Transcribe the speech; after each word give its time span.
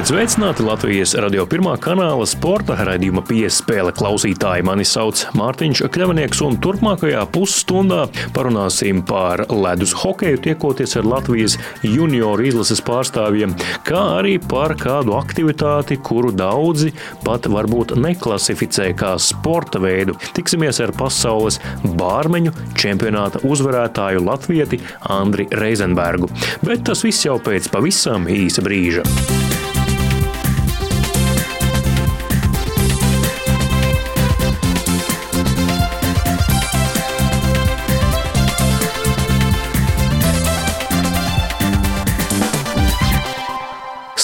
Esiet 0.00 0.14
sveicināti 0.14 0.64
Latvijas 0.64 1.10
radio 1.20 1.42
pirmā 1.44 1.74
kanāla 1.76 2.24
sporta 2.24 2.72
raidījuma 2.88 3.20
piespēle 3.28 3.90
klausītāji. 3.92 4.64
Mani 4.64 4.86
sauc 4.88 5.26
Mārtiņš 5.36 5.82
Kļavnieks, 5.92 6.40
un 6.46 6.56
turpmākajā 6.64 7.26
pusstundā 7.34 8.06
parunāsim 8.32 9.02
par 9.04 9.42
ledus 9.52 9.92
hokeju, 10.00 10.40
tiekoties 10.46 10.96
ar 10.96 11.04
Latvijas 11.04 11.58
junioru 11.84 12.48
izlases 12.48 12.80
pārstāvjiem, 12.86 13.52
kā 13.84 14.00
arī 14.22 14.38
par 14.40 14.72
kādu 14.80 15.18
aktivitāti, 15.20 16.00
kuru 16.00 16.32
daudzi 16.32 16.94
pat 17.26 17.50
varbūt 17.52 17.92
neklasificē 18.00 18.94
kā 18.96 19.18
sporta 19.20 19.84
veidu. 19.84 20.16
Tiksimies 20.32 20.80
ar 20.80 20.96
pasaules 20.96 21.60
bārmeņu 21.84 22.56
čempionāta 22.72 23.44
uzvarētāju 23.44 24.24
Latvieti 24.24 24.80
Andri 25.12 25.50
Reizenbergu. 25.52 26.32
Bet 26.64 26.88
tas 26.88 27.04
viss 27.04 27.28
jau 27.28 27.36
pēc 27.36 27.68
pavisam 27.68 28.30
īsa 28.32 28.64
brīža. 28.64 29.04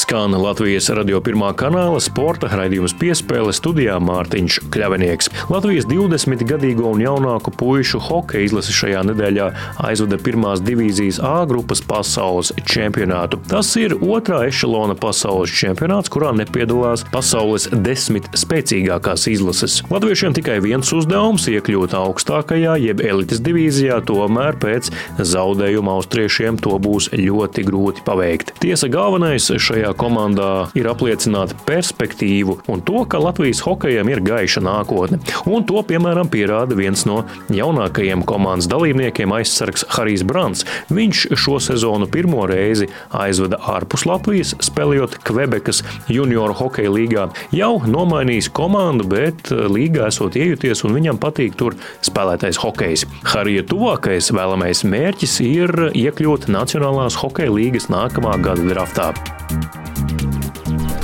Skan 0.07 0.37
Latvijas 0.39 0.87
radio 0.95 1.19
pirmā 1.19 1.49
kanāla 1.59 1.99
sporta 1.99 2.47
raidījums 2.53 2.93
piespēle 2.95 3.51
studijā 3.51 3.97
Mārtiņš 3.99 4.59
Kļavinieks. 4.71 5.29
Latvijas 5.51 5.89
20-gadīgo 5.91 6.93
un 6.93 7.01
jaunāku 7.03 7.51
puišu 7.51 7.99
hokeja 8.07 8.47
izlase 8.47 8.71
šajā 8.77 9.01
nedēļā 9.09 9.49
aizvada 9.89 10.19
pirmās 10.23 10.63
divīzijas 10.63 11.19
A 11.27 11.41
grupas 11.51 11.83
pasaules 11.83 12.53
čempionātu. 12.71 13.41
Tas 13.51 13.73
ir 13.81 13.97
otrā 13.99 14.45
ešalona 14.47 14.95
pasaules 14.95 15.51
čempionāts, 15.51 16.13
kurā 16.15 16.31
nepiedalās 16.39 17.03
pasaules 17.11 17.67
desmit 17.75 18.31
spēcīgākās 18.39 19.27
izlases. 19.33 19.81
Latviešiem 19.91 20.39
tikai 20.39 20.61
viens 20.63 20.95
uzdevums- 20.95 21.49
iekļūt 21.57 21.99
augstākajā, 21.99 22.77
jeb 22.79 23.03
elites 23.03 23.43
divīzijā, 23.43 23.99
tomēr 24.07 24.55
pēc 24.55 24.95
zaudējuma 25.19 25.99
austriešiem 25.99 26.63
to 26.63 26.79
būs 26.79 27.11
ļoti 27.11 27.67
grūti 27.67 28.07
paveikt. 28.07 28.55
Tiesa 28.63 28.87
galvenais 28.87 29.51
šajā 29.51 29.97
komandā 30.07 30.69
ir 30.79 30.87
apliecināta 30.91 31.57
perspektīvu 31.67 32.61
un 32.71 32.83
to, 32.87 33.03
ka 33.11 33.21
Latvijas 33.23 33.63
hokejam 33.67 34.11
ir 34.13 34.23
gaiša 34.25 34.63
nākotne. 34.65 35.19
Un 35.51 35.67
to, 35.67 35.83
piemēram, 35.87 36.31
pierāda 36.31 36.77
viens 36.79 37.05
no 37.09 37.23
jaunākajiem 37.53 38.23
komandas 38.27 38.69
dalībniekiem, 38.71 39.35
aizsargs 39.37 39.87
Harijs 39.97 40.25
Brants. 40.27 40.65
Viņš 40.93 41.27
šo 41.39 41.59
sezonu 41.63 42.09
pirmo 42.11 42.45
reizi 42.49 42.89
aizveda 43.15 43.59
ārpus 43.75 44.07
Latvijas, 44.09 44.55
spēlējot 44.63 45.19
Kvebekas 45.27 45.83
junioru 46.13 46.57
hokeja 46.61 46.93
līgā. 46.93 47.27
Jau 47.57 47.75
nomainījis 47.91 48.51
komandu, 48.55 49.09
bet 49.11 49.51
eh, 49.51 49.67
līgā 49.73 50.11
esot 50.13 50.39
iejuties 50.39 50.85
un 50.87 50.95
viņam 50.97 51.21
patīk 51.23 51.59
tur 51.59 51.79
spēlētais 52.07 52.61
hokejs. 52.63 53.07
Harija 53.27 53.67
tuvākais 53.67 54.31
vēlamais 54.37 54.85
mērķis 54.87 55.41
ir 55.47 55.75
iekļūt 55.93 56.51
Nacionālās 56.53 57.19
hokeja 57.23 57.55
līgas 57.57 57.91
nākamā 57.93 58.39
gada 58.45 58.71
draftā. 58.71 59.11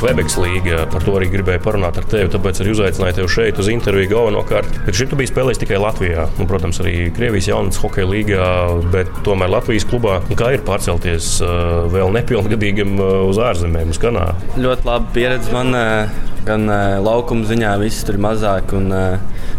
Kvebekas 0.03 0.35
līga. 0.43 0.81
Par 0.91 1.05
to 1.07 1.13
arī 1.15 1.29
gribēju 1.31 1.63
parunāt 1.63 2.01
ar 2.01 2.07
tevi. 2.11 2.27
Tāpēc 2.33 2.59
arī 2.65 2.73
uzaicināju 2.75 3.21
tevi 3.21 3.31
šeit 3.31 3.61
uz 3.63 3.69
interviju 3.71 4.11
galvenokārt. 4.11 4.81
Bet 4.83 4.99
šī 4.99 5.07
tu 5.13 5.19
biji 5.21 5.31
spēlējis 5.31 5.63
tikai 5.63 5.79
Latvijā. 5.79 6.27
Un, 6.43 6.49
protams, 6.51 6.83
arī 6.83 7.07
Krievijas 7.15 7.53
jaunatnes 7.53 7.79
hokeja 7.85 8.11
līgā, 8.11 8.51
bet 8.91 9.15
tomēr 9.23 9.55
Latvijas 9.55 9.87
klubā. 9.87 10.19
Kā 10.35 10.51
ir 10.57 10.67
pārcelties 10.67 11.37
uh, 11.47 11.87
vēl 11.95 12.11
nepilngadīgam 12.19 12.99
uh, 12.99 13.15
uz 13.31 13.39
ārzemēm, 13.47 13.95
uz 13.95 14.03
Kanādu? 14.03 14.53
Ļoti 14.67 14.91
laba 14.91 15.15
pieredze 15.15 15.55
man. 15.55 15.83
Uh, 16.43 16.49
gan 16.49 16.67
laukuma 17.05 17.47
ziņā 17.47 17.77
viss 17.83 18.03
tur 18.07 18.17
ir 18.19 18.23
mazāk, 18.25 18.73
un 18.75 18.91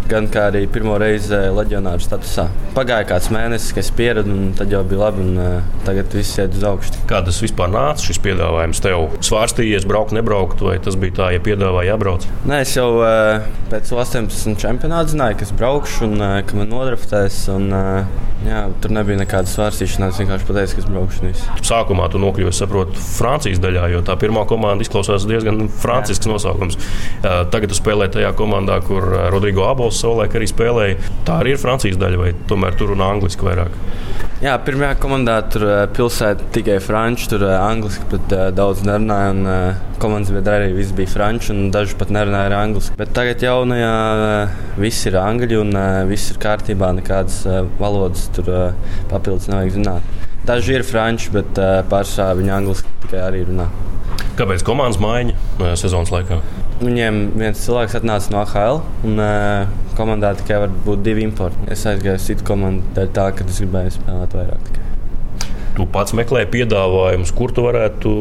gan 0.10 0.28
kā 0.32 0.50
arī 0.50 0.66
pirmo 0.72 0.98
reizi 1.00 1.38
leģionāru 1.56 2.04
statusā. 2.04 2.50
Pagāja 2.76 3.08
kāds 3.14 3.30
mēnesis, 3.34 3.72
kad 3.72 3.86
es 3.86 3.92
pieradu, 3.96 4.34
un 4.34 4.52
tad 4.58 4.74
jau 4.74 4.82
bija 4.88 5.06
labi, 5.06 5.24
un 5.24 5.62
tagad 5.88 6.12
viss 6.14 6.38
iet 6.42 6.58
uz 6.58 6.66
augšu. 6.68 7.06
Kā 7.10 7.22
tas 7.26 7.40
vispār 7.44 7.72
nāca, 7.72 8.04
šis 8.04 8.20
piedāvājums 8.24 8.84
tev? 8.84 9.08
Svārstījies, 9.24 9.88
braukt, 9.88 10.16
nebraukt? 10.16 10.64
vai 10.64 10.78
tas 10.84 10.98
bija 11.00 11.18
tā, 11.18 11.30
ja 11.36 11.42
piedāvāja 11.44 11.94
jābrauc? 11.94 12.28
Nē, 12.50 12.62
es 12.66 12.74
jau 12.78 12.90
uh, 13.00 13.44
pēc 13.72 13.92
18 13.94 14.60
čempionāta 14.62 15.14
zināju, 15.14 15.40
ka 15.40 15.48
es 15.48 15.56
braukšu 15.60 16.08
un 16.08 16.20
uh, 16.20 16.38
ka 16.48 16.58
man 16.60 16.72
nodraftēs. 16.72 17.44
Un, 17.54 17.70
uh, 17.76 18.24
jā, 18.48 18.64
tur 18.84 18.94
nebija 18.96 19.20
nekādas 19.22 19.56
svārstīšanās. 19.58 20.20
Vienkārši 20.22 20.48
pateicu, 20.50 20.78
ka 20.78 20.84
es 20.84 20.90
braukšu. 20.90 21.32
Sākumā 21.68 22.10
tu 22.14 22.22
nokļuvi, 22.22 22.54
saprotu, 22.56 23.00
Francijas 23.18 23.62
daļā, 23.64 23.90
jo 23.94 24.04
tā 24.06 24.16
pirmā 24.20 24.46
komanda 24.50 24.86
izklausās 24.86 25.28
diezgan 25.30 25.68
francisks 25.84 26.30
nosaukums. 26.30 26.73
Uh, 26.78 27.44
tagad 27.54 27.72
tu 27.72 27.78
spēlē 27.78 28.10
tajā 28.12 28.34
komandā, 28.38 28.80
kur 28.84 29.06
Rodrigo 29.34 29.68
Abols 29.70 30.02
savulaik 30.02 30.36
arī 30.38 30.50
spēlēja. 30.52 31.00
Tā 31.28 31.40
arī 31.44 31.56
ir 31.56 31.62
Francijas 31.62 32.00
daļa, 32.02 32.20
vai 32.20 32.34
tomēr 32.50 32.76
tur 32.80 32.94
runā 32.94 33.14
angliski 33.16 33.48
vairāk? 33.48 33.78
Jā, 34.44 34.58
pirmajā 34.60 34.98
komandā 35.00 35.38
tur 35.48 35.64
pilsēta 35.96 36.50
tikai 36.52 36.82
franču, 36.84 37.30
tur 37.32 37.46
angliski 37.48 38.04
pat 38.12 38.34
daudz 38.58 38.82
nerunāja. 38.84 39.30
Un, 39.32 39.46
komandas 40.04 40.34
biedri 40.36 40.58
arī 40.58 40.74
viss 40.76 40.92
bija 40.92 41.14
franču, 41.14 41.54
un 41.54 41.70
daži 41.72 41.96
pat 41.96 42.12
nerunāja 42.12 42.50
ar 42.50 42.56
angliski. 42.58 42.98
Bet 43.00 43.14
tagad 43.16 43.46
jaunajā 43.46 43.94
viss 44.84 45.08
ir 45.08 45.16
angļu, 45.22 45.62
un 45.64 45.80
viss 46.10 46.34
ir 46.34 46.42
kārtībā. 46.44 46.92
Nekādas 46.98 47.40
valodas 47.80 48.28
tur 48.36 48.52
papildus 49.14 49.48
nevajag 49.48 49.78
zināt. 49.78 50.12
Daži 50.44 50.76
ir 50.76 50.84
franči, 50.84 51.32
bet 51.32 51.56
pārsvarā 51.88 52.36
viņi 52.42 52.56
angliski 52.58 52.92
tikai 53.06 53.24
arī 53.30 53.46
runā. 53.48 53.70
Kāpēc 54.36 54.68
komandas 54.68 55.00
maiņa 55.00 55.78
sezonas 55.80 56.12
laikā? 56.12 56.42
Viņiem 56.84 57.20
viens 57.40 57.64
cilvēks 57.64 57.96
atnāca 58.02 58.34
no 58.34 58.42
AHL, 58.44 58.82
un 59.08 59.22
uh, 59.24 59.70
komandā 59.96 60.34
tikai 60.40 60.60
var 60.66 60.78
būt 60.84 61.06
divi 61.06 61.24
importi. 61.24 61.70
Es 61.72 61.86
aizgāju 61.88 62.20
uz 62.20 62.28
citu 62.28 62.48
komandu, 62.48 63.08
tā 63.16 63.30
ka 63.32 63.48
es 63.48 63.62
gribēju 63.64 64.00
spēlēt 64.02 64.36
vairāk. 64.40 64.66
Tikai. 64.68 64.83
Tu 65.74 65.86
pats 65.90 66.14
meklē 66.14 66.44
piedāvājumus, 66.54 67.32
kur 67.34 67.54
tu 67.54 67.64
varētu 67.66 68.12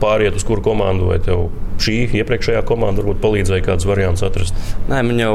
pāriet 0.00 0.38
uz 0.38 0.46
kuru 0.48 0.64
komandu, 0.64 1.10
vai 1.10 1.18
tev 1.20 1.50
šī 1.80 1.96
iepriekšējā 2.20 2.60
komanda 2.68 3.00
varbūt 3.00 3.20
palīdzēja 3.22 3.64
kādus 3.64 3.88
variantus 3.88 4.24
atrast? 4.26 4.56
Nē, 4.88 5.00
man 5.06 5.20
jau 5.20 5.34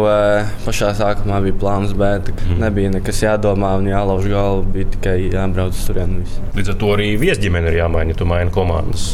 pašā 0.66 0.92
sākumā 0.98 1.42
bija 1.46 1.58
plāns, 1.62 1.94
bet 1.98 2.32
mm. 2.34 2.58
nebija 2.62 2.94
nekas 2.96 3.22
jādomā 3.26 3.76
un 3.80 3.90
jālauž 3.90 4.30
galva. 4.30 4.64
Bija 4.76 4.90
tikai 4.96 5.16
jābrauc 5.34 5.78
uz 5.78 5.84
turieni. 5.88 6.26
Līdz 6.58 6.74
ar 6.74 6.80
to 6.82 6.94
arī 6.96 7.12
viesģimene 7.22 7.70
ir 7.70 7.80
jāmaina, 7.82 8.14
ja 8.14 8.22
tu 8.22 8.30
maini 8.30 8.54
komandas. 8.54 9.12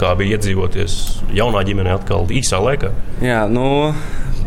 Kā 0.00 0.14
bija 0.18 0.38
iedzīvoties 0.38 1.00
jaunā 1.34 1.64
ģimenē 1.66 1.96
atkal 1.98 2.30
īsā 2.30 2.62
laikā? 2.62 2.90
Jā, 3.24 3.44
nu, 3.50 3.66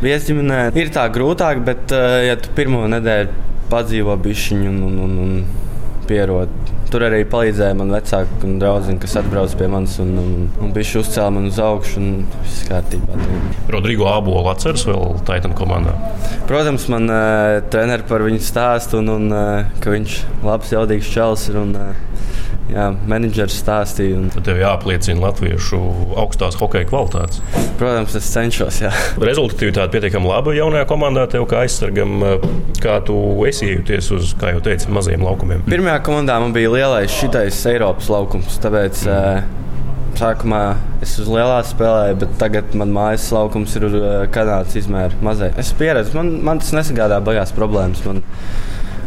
viesģimenē 0.03 0.61
ir 0.79 0.95
tā 0.95 1.07
grūtāk, 1.11 1.63
bet 1.67 1.95
ja 2.27 2.39
tu 2.39 2.55
pirmo 2.55 2.85
nedēļu 2.91 3.45
padzīvo 3.71 4.15
bišķiņu 4.23 4.71
un, 4.71 4.81
un, 4.87 4.99
un, 5.03 5.21
un 5.27 6.03
pierod 6.07 6.66
Tur 6.87 7.03
arī 7.03 7.25
palīdzēja 7.27 7.75
man 7.75 7.91
vecāki 7.91 8.37
un 8.47 8.59
draugi, 8.61 8.93
kas 9.03 9.17
atbrauca 9.19 9.57
pie 9.59 9.67
manis 9.71 9.97
un, 9.99 10.13
un, 10.21 10.29
un 10.63 10.69
bija 10.75 11.01
uzcēlīti 11.01 11.35
man 11.35 11.49
uz 11.49 11.59
augšu. 11.59 12.03
Viss 12.45 12.61
kārtībā. 12.69 13.17
Rodrigo 13.73 14.07
Abola 14.07 14.53
atceras 14.53 14.85
vēl 14.87 15.17
Titan 15.27 15.55
komandā. 15.57 15.97
Protams, 16.47 16.87
man 16.93 17.11
uh, 17.11 17.59
treneris 17.73 18.07
par 18.07 18.23
viņu 18.23 18.39
stāstu 18.43 19.01
un, 19.01 19.11
un 19.17 19.27
uh, 19.35 19.79
ka 19.83 19.91
viņš 19.91 20.19
ir 20.21 20.47
labs, 20.47 20.71
jaudīgs 20.77 21.11
čels. 21.11 21.49
Ir, 21.51 21.59
un, 21.65 21.75
uh, 21.75 22.46
jā, 22.71 22.87
menedžers 23.09 23.57
stāstīja. 23.61 24.19
Un... 24.19 24.29
Tad 24.33 24.47
tev 24.47 24.61
jāapliecina 24.61 25.23
latviešu 25.23 25.79
augstās 26.19 26.57
hokeja 26.59 26.87
kvalitātes. 26.89 27.41
Protams, 27.79 28.15
es 28.19 28.29
cenšos. 28.33 28.81
Jā. 28.85 28.93
Rezultatīvitāte 29.21 29.93
pietiekami 29.95 30.31
laba 30.31 30.55
jaunajā 30.57 30.87
komandā, 30.89 31.27
tev 31.31 31.47
kā 31.49 31.63
aizsargam, 31.65 32.19
kā 32.83 32.99
tu 33.07 33.17
esi 33.49 33.71
iejuties 33.71 34.11
uz, 34.17 34.33
kā 34.39 34.55
jau 34.55 34.63
teicu, 34.69 34.91
maziem 34.95 35.23
laukumiem. 35.27 35.63
Pirmajā 35.69 36.01
komandā 36.07 36.39
man 36.43 36.55
bija 36.55 36.73
lielais 36.73 37.13
šitais 37.13 37.61
Eiropas 37.71 38.11
laukums. 38.13 38.59
Tāpēc, 38.63 39.05
mm. 39.07 39.55
Sākumā 40.17 40.61
es 41.05 41.11
uz 41.21 41.27
lielā 41.29 41.59
spēlēju, 41.67 42.15
bet 42.23 42.31
tagad 42.41 42.71
man 42.79 42.89
mājas 42.95 43.27
laukums 43.35 43.75
ir 43.77 43.83
Kanādas 44.33 44.73
izmēra 44.79 45.13
mazai. 45.21 45.51
Es 45.61 45.69
pieredzu, 45.77 46.15
man, 46.17 46.31
man 46.47 46.61
tas 46.63 46.71
nesagādā 46.73 47.19
bagās 47.21 47.53
problēmas. 47.53 48.01
Man, 48.07 48.23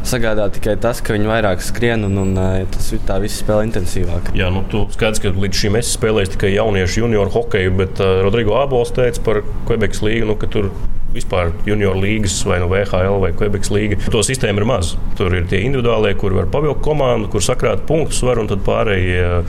sagādā 0.08 0.47
tikai 0.55 0.76
tas, 0.81 1.00
ka 1.05 1.14
viņi 1.17 1.29
vairāk 1.31 1.64
skrien 1.64 2.06
un, 2.08 2.17
un 2.23 2.38
eh, 2.41 2.62
tas 2.73 2.93
tā 3.06 3.19
viss 3.23 3.43
spēlē 3.43 3.67
intensīvāk. 3.69 4.32
Jā, 4.38 4.50
nu, 4.52 4.64
tu 4.70 4.85
skaidrs, 4.94 5.23
ka 5.23 5.35
līdz 5.35 5.64
šim 5.64 5.81
esi 5.81 5.97
spēlējis 5.97 6.35
tikai 6.37 6.55
jauniešu 6.55 7.05
junioru 7.05 7.35
hokeju, 7.35 7.75
bet 7.82 8.00
uh, 8.02 8.20
Rodrigo 8.25 8.56
Abols 8.61 8.94
teica 8.97 9.23
par 9.26 9.43
Quebekas 9.69 10.02
līgu, 10.05 10.31
nu, 10.31 10.38
ka 10.41 10.50
tur 10.50 10.70
vispār 11.14 11.50
junior 11.67 11.99
līgas, 11.99 12.37
vai 12.47 12.61
nu 12.61 12.69
no 12.69 12.73
VHL 12.75 13.19
vai 13.23 13.32
Quebekas 13.37 13.73
līga. 13.75 13.99
To 14.14 14.23
sistēmu 14.26 14.62
ir 14.62 14.69
maz. 14.70 14.94
Tur 15.19 15.35
ir 15.35 15.49
tie 15.50 15.64
individuālie, 15.67 16.14
kur 16.19 16.37
var 16.37 16.47
pavilkt 16.52 16.85
komandu, 16.87 17.31
kur 17.32 17.44
sakrāt 17.44 17.82
punktus, 17.88 18.23
var, 18.26 18.38
un 18.43 18.50
tad 18.50 18.62
pārējie 18.67 19.43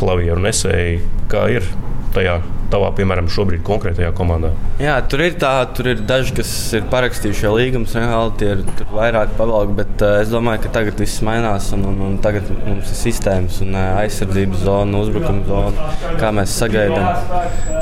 klavieru 0.00 0.40
nesēji, 0.40 1.02
kā 1.32 1.46
ir 1.52 1.68
tajā 2.14 2.40
tavā, 2.72 2.88
piemēram, 2.96 3.28
šobrīd 3.32 3.62
konkrētajā 3.66 4.12
komandā? 4.16 4.52
Jā, 4.80 4.96
tur 5.10 5.22
ir 5.24 5.36
tā, 5.40 5.52
tur 5.76 5.90
ir 5.92 6.02
daži, 6.08 6.32
kas 6.38 6.52
ir 6.78 6.86
parakstījuši 6.92 7.52
līgumus, 7.52 7.96
reāli 7.98 8.32
tie 8.40 8.48
ir 8.54 8.62
vairāk 8.92 9.34
pavalki, 9.36 9.76
bet 9.82 10.04
uh, 10.04 10.20
es 10.22 10.32
domāju, 10.32 10.62
ka 10.64 10.72
tagad 10.78 11.00
viss 11.02 11.22
mainās 11.26 11.68
un, 11.76 11.84
un, 11.90 12.00
un 12.06 12.16
tagad 12.24 12.48
mums 12.64 12.88
ir 12.88 12.98
sistēmas 12.98 13.60
un 13.64 13.76
uh, 13.76 14.00
aizsardzības 14.00 14.64
zona, 14.64 15.02
uzbrukuma 15.04 15.44
zona, 15.48 15.90
kā 16.20 16.32
mēs 16.34 16.56
sagaidām. 16.62 17.08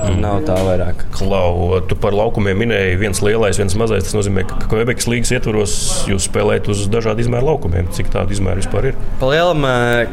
Mm. 0.01 0.19
Nav 0.25 0.43
tā 0.49 0.57
vairāk. 0.67 1.05
Klau, 1.15 1.81
tu 1.87 1.97
par 2.01 2.17
laukumiem 2.17 2.59
minēji 2.65 2.99
viens 3.01 3.23
lielais, 3.25 3.59
viens 3.61 3.77
mazais. 3.79 4.09
Tas 4.09 4.17
nozīmē, 4.17 4.47
ka 4.49 4.59
Kvebekas 4.71 5.07
līnijas 5.11 5.35
ietvaros 5.37 5.75
jūs 6.11 6.27
spēlējat 6.29 6.71
uz 6.73 6.87
dažādu 6.91 7.25
izmēru 7.25 7.53
laukumiem. 7.53 7.91
Cik 7.95 8.11
tādu 8.15 8.35
izmēru 8.35 8.65
vispār 8.65 8.91
ir? 8.91 9.03
Pa 9.21 9.31
lielam 9.31 9.67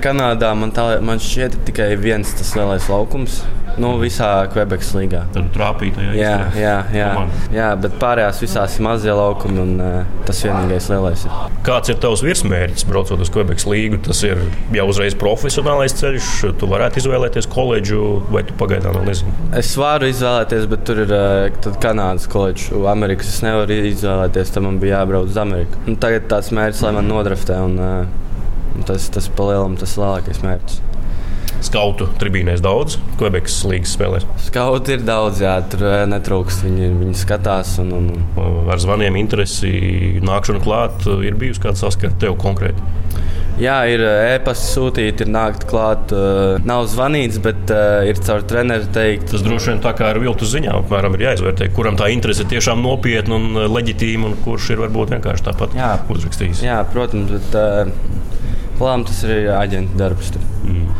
Kanādā 0.03 0.51
man, 0.59 0.73
tā, 0.75 0.89
man 1.03 1.23
šķiet 1.23 1.61
tikai 1.69 1.93
viens 1.99 2.35
tas 2.37 2.53
lielais 2.59 2.91
laukums. 2.91 3.41
Nu, 3.77 3.91
visā 4.01 4.29
Quebekas 4.49 4.89
līgā. 4.97 5.21
Tad 5.35 5.51
trāpīja. 5.53 6.09
Jā, 6.17 6.33
jā, 6.57 6.75
jā, 6.95 7.09
jā, 7.53 7.67
bet 7.81 7.97
pārējās 8.01 8.41
visās 8.41 8.77
ir 8.77 8.85
mazie 8.87 9.13
laukumi 9.13 9.61
un 9.61 9.73
uh, 9.83 10.15
tas 10.25 10.41
vienīgais 10.45 10.89
lielais 10.89 11.25
ir. 11.27 11.35
Kāds 11.67 11.93
ir 11.93 11.99
tavs 12.01 12.23
virsmērķis 12.25 12.87
braucot 12.89 13.21
uz 13.21 13.31
Quebekas 13.33 13.67
līgu? 13.69 14.01
Tas 14.07 14.23
ir 14.25 14.41
jau 14.73 14.87
uzreiz 14.89 15.17
profesionālais 15.19 15.93
ceļš. 15.99 16.31
Tu 16.57 16.69
varētu 16.71 17.03
izvēlēties 17.03 17.49
koledžu 17.53 18.03
vai 18.33 18.43
tu 18.47 18.57
pagaidām 18.57 18.97
vēl 18.97 19.09
nezini? 19.11 19.35
Es 19.61 19.73
varu 19.77 20.09
izvēlēties, 20.09 20.69
bet 20.73 20.85
tur 20.89 21.03
ir 21.05 21.13
uh, 21.13 21.73
Kanādas 21.83 22.25
koledža. 22.31 22.81
Amerikas 22.89 23.29
es 23.35 23.43
nevaru 23.45 23.77
izvēlēties, 23.91 24.55
tam 24.55 24.71
man 24.71 24.81
bija 24.81 25.03
jābrauc 25.03 25.29
uz 25.29 25.37
Ameriku. 25.41 25.85
Un 25.85 26.01
tagad 26.01 26.25
tāds 26.33 26.49
mērķis, 26.55 26.85
lai 26.87 26.95
man 26.97 27.11
nodraftē. 27.13 27.61
Un, 27.67 27.77
uh, 27.77 28.25
tas 28.87 29.09
tas 29.13 29.29
palielam 29.37 29.77
tas 29.79 29.97
lielākais 29.99 30.41
mērķis. 30.45 30.81
Skautu 31.65 32.05
tribīnēs 32.21 32.61
daudz, 32.61 32.99
Quebekas 33.17 33.55
līnijas 33.65 33.95
spēlēs. 33.97 34.27
Skauti 34.45 34.93
ir 34.97 35.05
daudz, 35.07 35.41
jā, 35.41 35.55
tur 35.71 35.87
eh, 35.89 36.03
netrūkst. 36.09 36.65
Viņi, 36.67 36.91
viņi 36.99 37.17
skatās. 37.17 37.77
Un, 37.81 37.93
un... 37.97 38.11
Ar 38.67 38.81
zvaniem 38.81 39.17
interesi 39.17 40.19
nākšanu 40.21 40.61
klāt 40.63 41.07
ir 41.25 41.37
bijusi 41.39 41.63
kāda 41.63 41.79
saskara 41.79 42.13
tev 42.21 42.37
konkrēti. 42.41 42.93
Jā, 43.57 43.79
ir 43.89 44.03
eh, 44.05 44.35
e-pasta 44.35 44.67
sūtīti, 44.75 45.25
ir 45.25 45.33
nākt 45.33 45.65
klāt. 45.69 46.13
Nav 46.67 46.85
zvanīts, 46.91 47.41
bet 47.41 47.73
ir 48.05 48.21
caur 48.21 48.45
treneru 48.47 48.89
teikt. 48.93 49.31
Tas 49.33 49.45
droši 49.45 49.73
vien 49.73 49.83
tā 49.83 49.95
kā 49.97 50.11
ar 50.13 50.21
viltus 50.21 50.53
ziņām, 50.53 50.85
apmēram, 50.85 51.17
ir 51.17 51.25
jāizvērtē, 51.31 51.71
kuram 51.73 51.97
tā 51.97 52.11
interese 52.13 52.45
ir 52.45 52.51
tiešām 52.53 52.85
nopietna 52.85 53.41
un 53.41 53.63
leģitīma, 53.73 54.29
un 54.29 54.37
kurš 54.45 54.71
ir 54.75 54.85
varbūt 54.85 55.17
vienkārši 55.17 55.49
tāpat 55.49 55.77
jā, 55.79 55.91
uzrakstījis. 56.13 56.63
Jā, 56.67 56.83
protams, 56.93 57.33
bet 57.33 58.16
plānām 58.79 59.05
tas 59.07 59.23
ir 59.27 59.49
aģenta 59.55 59.99
darbs. 59.99 60.31
Tur. 60.35 60.45
Mm. 60.67 60.91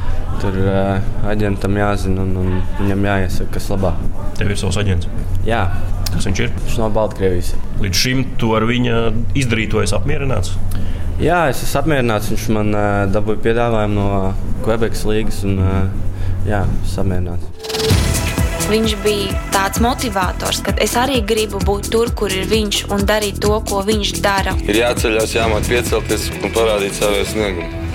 Tur 0.42 0.58
uh, 0.62 0.98
aģentam 1.32 1.78
jāzina 1.80 2.24
un, 2.26 2.36
un 2.42 2.60
viņam 2.80 3.08
jāiesaka, 3.10 3.54
kas 3.58 3.70
labā. 3.74 3.96
Tev 4.38 4.54
ir 4.54 4.60
savs 4.60 4.78
aģents. 4.82 5.10
Jā. 5.48 5.64
Kas 6.12 6.28
viņš 6.30 6.44
ir? 6.46 6.54
Viņš 6.64 6.78
no 6.80 6.92
Baltkrievijas. 6.96 7.52
Līdz 7.84 8.04
šim 8.04 8.24
tu 8.40 8.54
ar 8.58 8.66
viņa 8.70 9.02
izdarīto 9.38 9.82
esi 9.84 9.96
apmierināts? 9.98 10.56
Jā, 11.22 11.48
es 11.52 11.64
esmu 11.66 11.82
apmierināts. 11.84 12.32
Viņš 12.34 12.48
man 12.56 12.74
uh, 12.74 13.04
dabūja 13.12 13.44
piedāvājumu 13.50 13.98
no 13.98 14.08
Quebekas 14.66 15.06
līnijas 15.10 15.44
un 15.50 15.62
uh, 15.64 15.78
jā, 16.48 16.64
samierināts. 16.94 17.57
Viņš 18.68 18.94
bija 19.00 19.32
tāds 19.54 19.80
motivators, 19.80 20.58
ka 20.66 20.74
es 20.84 20.98
arī 21.00 21.22
gribu 21.24 21.62
būt 21.64 21.88
tur, 21.94 22.12
kur 22.20 22.34
ir 22.36 22.50
viņš 22.52 22.82
un 22.92 23.06
darīt 23.08 23.40
to, 23.40 23.54
ko 23.64 23.80
viņš 23.88 24.12
dara. 24.20 24.58
Ir 24.68 24.82
jāceļās, 24.82 25.38
jāmāk 25.38 25.70
piecelties 25.72 26.28
un 26.42 26.52
parādīt 26.52 27.00
savu 27.00 27.24
sniegumu. 27.32 27.87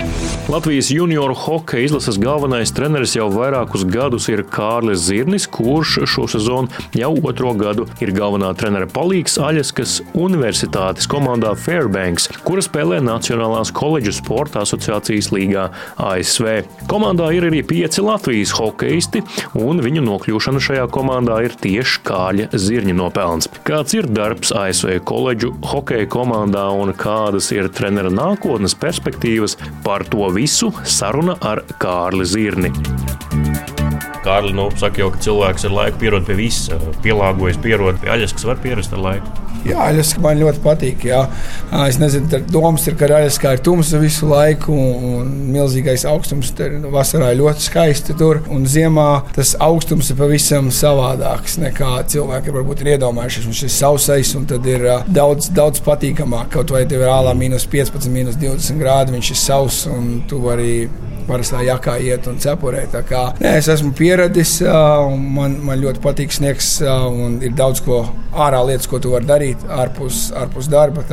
Latvijas 0.53 0.91
junioru 0.91 1.33
hokeja 1.33 1.83
izlases 1.83 2.19
galvenais 2.21 2.69
treneris 2.71 3.15
jau 3.15 3.25
vairākus 3.33 3.87
gadus 3.89 4.27
ir 4.29 4.43
Kārlis 4.53 5.01
Zirnis, 5.07 5.47
kurš 5.49 5.95
šo 6.05 6.27
sezonu 6.29 6.83
jau 6.93 7.09
otro 7.25 7.55
gadu 7.57 7.87
ir 8.05 8.11
galvenā 8.13 8.51
trenera 8.53 8.85
palīgs 8.85 9.39
Aļaskas 9.41 9.95
Universitātes 10.13 11.09
komandā 11.09 11.55
Fairbanks, 11.57 12.27
kura 12.45 12.61
spēlē 12.61 12.99
Nacionālās 13.01 13.71
koledžu 13.73 14.13
sporta 14.19 14.61
asociācijas 14.61 15.31
līgā 15.33 15.63
ASV. 15.97 16.51
Komandā 16.91 17.31
ir 17.33 17.49
arī 17.49 17.63
pieci 17.65 18.05
Latvijas 18.05 18.53
hokeisti, 18.53 19.23
un 19.57 19.81
viņu 19.81 20.05
nokļūšana 20.05 20.61
šajā 20.67 20.85
komandā 20.93 21.39
ir 21.47 21.57
tieši 21.65 22.05
Kāļa 22.05 22.47
Zirņa 22.53 22.97
nopelns. 23.01 23.49
Kāds 23.65 23.97
ir 23.97 24.05
darbs 24.05 24.53
ASV 24.53 24.99
koledžu 25.01 25.55
hokeja 25.73 26.05
komandā 26.13 26.69
un 26.77 26.93
kādas 26.93 27.49
ir 27.57 27.73
trenera 27.73 28.13
nākotnes 28.13 28.77
perspektīvas 28.77 29.57
par 29.81 30.05
to 30.05 30.29
visu 30.29 30.42
saruna 30.83 31.37
ar 31.41 31.63
Kārli 31.79 32.25
Zirni. 32.25 32.71
Kārli, 34.23 34.53
nu, 34.55 34.69
saka 34.79 35.03
jau, 35.03 35.11
ka 35.13 35.23
cilvēks 35.23 35.67
ar 35.67 35.77
laiku 35.79 36.03
pierod 36.03 36.27
pie 36.27 36.37
visa, 36.39 36.79
pielāgojas, 37.05 37.59
pierod 37.63 37.99
pie 38.01 38.13
aļas, 38.15 38.35
kas 38.37 38.47
var 38.47 38.61
pierast 38.63 38.95
ar 38.95 39.03
laiku. 39.03 39.43
Jā, 39.63 39.79
Aļaska 39.87 40.19
man 40.23 40.41
ļoti 40.41 40.59
patīk. 40.63 41.05
Jā. 41.07 41.21
Es 41.87 41.95
nezinu, 41.99 42.41
domas 42.51 42.83
ir, 42.89 42.97
ka 42.99 43.07
Aļaskā 43.07 43.53
ir 43.55 43.61
tumsa 43.63 43.99
visu 44.01 44.27
laiku 44.27 44.75
un 44.75 45.29
milzīgais 45.53 46.03
augstums. 46.09 46.51
Tur 46.57 46.75
vasarā 46.91 47.31
ir 47.31 47.39
ļoti 47.39 47.63
skaisti 47.69 48.15
tur. 48.19 48.41
Un 48.51 48.67
ziemā 48.67 49.07
tas 49.35 49.53
augstums 49.63 50.11
ir 50.11 50.19
pavisam 50.19 50.67
savādāks 50.73 51.55
nekā 51.63 51.93
cilvēki 52.11 52.55
varbūt 52.57 52.83
ir 52.83 52.93
iedomājušies. 52.97 53.47
Viņš 53.47 53.63
ir 53.63 53.73
sausais 53.77 54.33
un 54.39 54.49
tad 54.51 54.67
ir 54.67 54.83
daudz, 55.07 55.47
daudz 55.55 55.79
patīkamāk. 55.85 56.51
Kaut 56.57 56.75
vai 56.75 56.83
tev 56.89 57.05
ir 57.05 57.13
ālā 57.13 57.31
mīnus 57.37 57.69
15, 57.71 58.11
mīnus 58.11 58.39
20 58.43 58.83
grādi, 58.83 59.15
viņš 59.15 59.31
ir 59.31 59.41
sauss 59.45 59.87
un 59.87 60.17
tu 60.27 60.43
vari 60.43 60.73
parastā 61.27 61.63
jakā 61.65 61.97
iet 62.03 62.27
un 62.31 62.39
cepurēt. 62.41 62.95
Kā, 63.07 63.23
nē, 63.41 63.55
es 63.59 63.69
esmu 63.71 63.93
pieradis, 63.97 64.59
man, 64.63 65.57
man 65.65 65.81
ļoti 65.81 66.03
patīk 66.03 66.33
sniegs, 66.35 66.75
un 66.83 67.39
ir 67.43 67.55
daudz 67.57 67.83
ko 67.85 68.03
ārā 68.33 68.63
lietas, 68.67 68.87
ko 68.89 68.99
tu 69.01 69.13
vari 69.13 69.27
darīt 69.29 69.63
ārpus, 69.69 70.27
ārpus 70.37 70.69
darba. 70.71 71.03